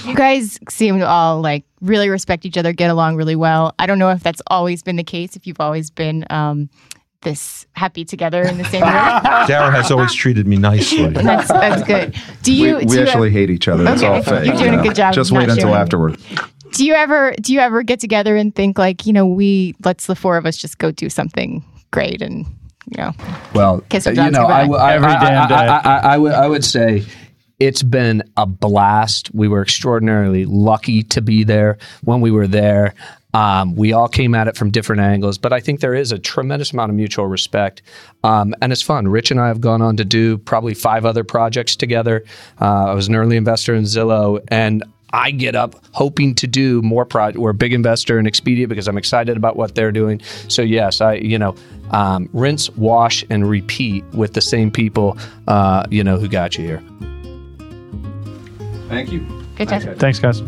You 0.06 0.13
guys 0.13 0.60
seem 0.69 0.99
to 0.99 1.08
all 1.08 1.41
like 1.41 1.63
really 1.82 2.08
respect 2.08 2.45
each 2.45 2.56
other, 2.56 2.71
get 2.71 2.91
along 2.91 3.15
really 3.15 3.36
well. 3.36 3.73
I 3.80 3.88
don't 3.88 3.97
know 3.97 4.12
if 4.12 4.21
that's 4.21 4.43
always 4.47 4.84
been 4.84 4.95
the 4.97 5.04
case. 5.04 5.36
If 5.36 5.47
you've 5.47 5.60
always 5.60 5.89
been 5.89 6.23
um, 6.30 6.69
this 7.25 7.65
happy 7.73 8.05
together 8.05 8.41
in 8.41 8.57
the 8.57 8.63
same 8.63 8.81
room, 8.83 9.47
Dara 9.47 9.69
has 9.71 9.91
always 9.91 10.13
treated 10.13 10.47
me 10.47 10.55
nicely. 10.55 11.07
that's 11.09 11.49
that's 11.49 11.83
good. 11.83 12.15
Do 12.43 12.53
you? 12.53 12.77
we 12.77 12.85
do 12.85 12.88
we 12.91 12.95
you 12.95 13.01
actually 13.03 13.27
ever, 13.27 13.38
hate 13.38 13.49
each 13.49 13.67
other. 13.67 13.83
That's 13.83 14.01
Okay, 14.01 14.07
all 14.15 14.23
fake. 14.23 14.45
you're 14.45 14.55
doing 14.55 14.73
you 14.75 14.79
a 14.79 14.83
good 14.83 14.95
job 14.95 15.13
Just 15.13 15.33
wait 15.33 15.49
until 15.49 15.57
sharing. 15.57 15.73
afterward. 15.75 16.17
do 16.71 16.85
you 16.85 16.93
ever? 16.93 17.33
Do 17.41 17.51
you 17.53 17.59
ever 17.59 17.83
get 17.83 17.99
together 17.99 18.38
and 18.38 18.55
think 18.55 18.77
like, 18.77 19.05
you 19.05 19.11
know, 19.11 19.25
we 19.27 19.75
let's 19.83 20.05
the 20.05 20.15
four 20.15 20.38
of 20.38 20.45
us 20.45 20.55
just 20.55 20.77
go 20.77 20.91
do 20.91 21.09
something 21.09 21.61
great 21.91 22.21
and 22.21 22.45
you 22.95 22.97
know, 23.03 23.11
Well, 23.53 23.81
Kiss 23.89 24.05
your 24.05 24.13
you 24.13 24.29
know, 24.31 24.45
I, 24.45 24.63
goodbye. 24.67 24.77
I, 24.77 24.93
Every 24.95 25.07
I- 25.09 25.19
damn 25.19 25.47
day. 25.49 25.55
I, 25.55 25.77
I, 25.79 25.97
I 26.13 26.17
would, 26.19 26.31
I 26.33 26.47
would 26.47 26.63
say 26.63 27.03
it's 27.59 27.81
been 27.81 28.21
a 28.38 28.45
blast. 28.45 29.33
We 29.33 29.47
were 29.47 29.61
extraordinarily 29.63 30.45
lucky 30.45 31.01
to 31.03 31.21
be 31.21 31.43
there 31.43 31.77
when 32.03 32.21
we 32.21 32.29
were 32.29 32.45
there. 32.47 32.93
Um, 33.36 33.76
we 33.76 33.91
all 33.91 34.08
came 34.08 34.34
at 34.34 34.48
it 34.48 34.56
from 34.56 34.71
different 34.71 35.02
angles, 35.02 35.38
but 35.38 35.52
I 35.52 35.60
think 35.60 35.82
there 35.82 35.93
is 35.93 36.13
a 36.13 36.17
tremendous 36.17 36.71
amount 36.71 36.89
of 36.89 36.95
mutual 36.95 37.28
respect, 37.28 37.82
um, 38.24 38.56
and 38.62 38.71
it's 38.71 38.82
fun. 38.82 39.10
Rich 39.10 39.30
and 39.30 39.41
I 39.41 39.50
have 39.50 39.60
gone 39.60 39.82
on 39.82 39.98
to 39.98 40.06
do 40.06 40.38
probably 40.38 40.74
five 40.74 41.06
other 41.06 41.26
projects 41.26 41.76
together. 41.76 42.24
Uh, 42.62 42.86
I 42.86 42.93
was 42.93 43.10
an 43.10 43.15
early 43.15 43.36
investor 43.36 43.76
in 43.76 43.84
Zillow, 43.84 44.41
and 44.48 44.86
I 45.12 45.32
get 45.32 45.54
up 45.54 45.76
hoping 45.91 46.34
to 46.36 46.48
do 46.48 46.82
more 46.82 47.04
projects. 47.04 47.38
We're 47.38 47.50
a 47.50 47.54
big 47.54 47.74
investor 47.74 48.17
in 48.17 48.26
Expedia 48.26 48.69
because 48.69 48.88
I'm 48.88 48.98
excited 48.98 49.36
about 49.36 49.58
what 49.58 49.76
they're 49.76 49.91
doing. 49.91 50.21
So 50.48 50.62
yes, 50.62 51.02
I 51.02 51.15
you 51.15 51.38
know 51.38 51.56
um, 51.91 52.30
rinse, 52.32 52.69
wash, 52.71 53.26
and 53.30 53.50
repeat 53.50 54.06
with 54.13 54.34
the 54.34 54.41
same 54.41 54.71
people 54.71 55.17
uh, 55.50 55.86
you 55.89 56.06
know 56.06 56.17
who 56.17 56.30
got 56.30 56.58
you 56.58 56.63
here. 56.63 56.84
Thank 58.88 59.12
you. 59.12 59.28
good 59.58 59.67
job. 59.67 59.98
Thanks, 59.98 60.19
guys. 60.19 60.41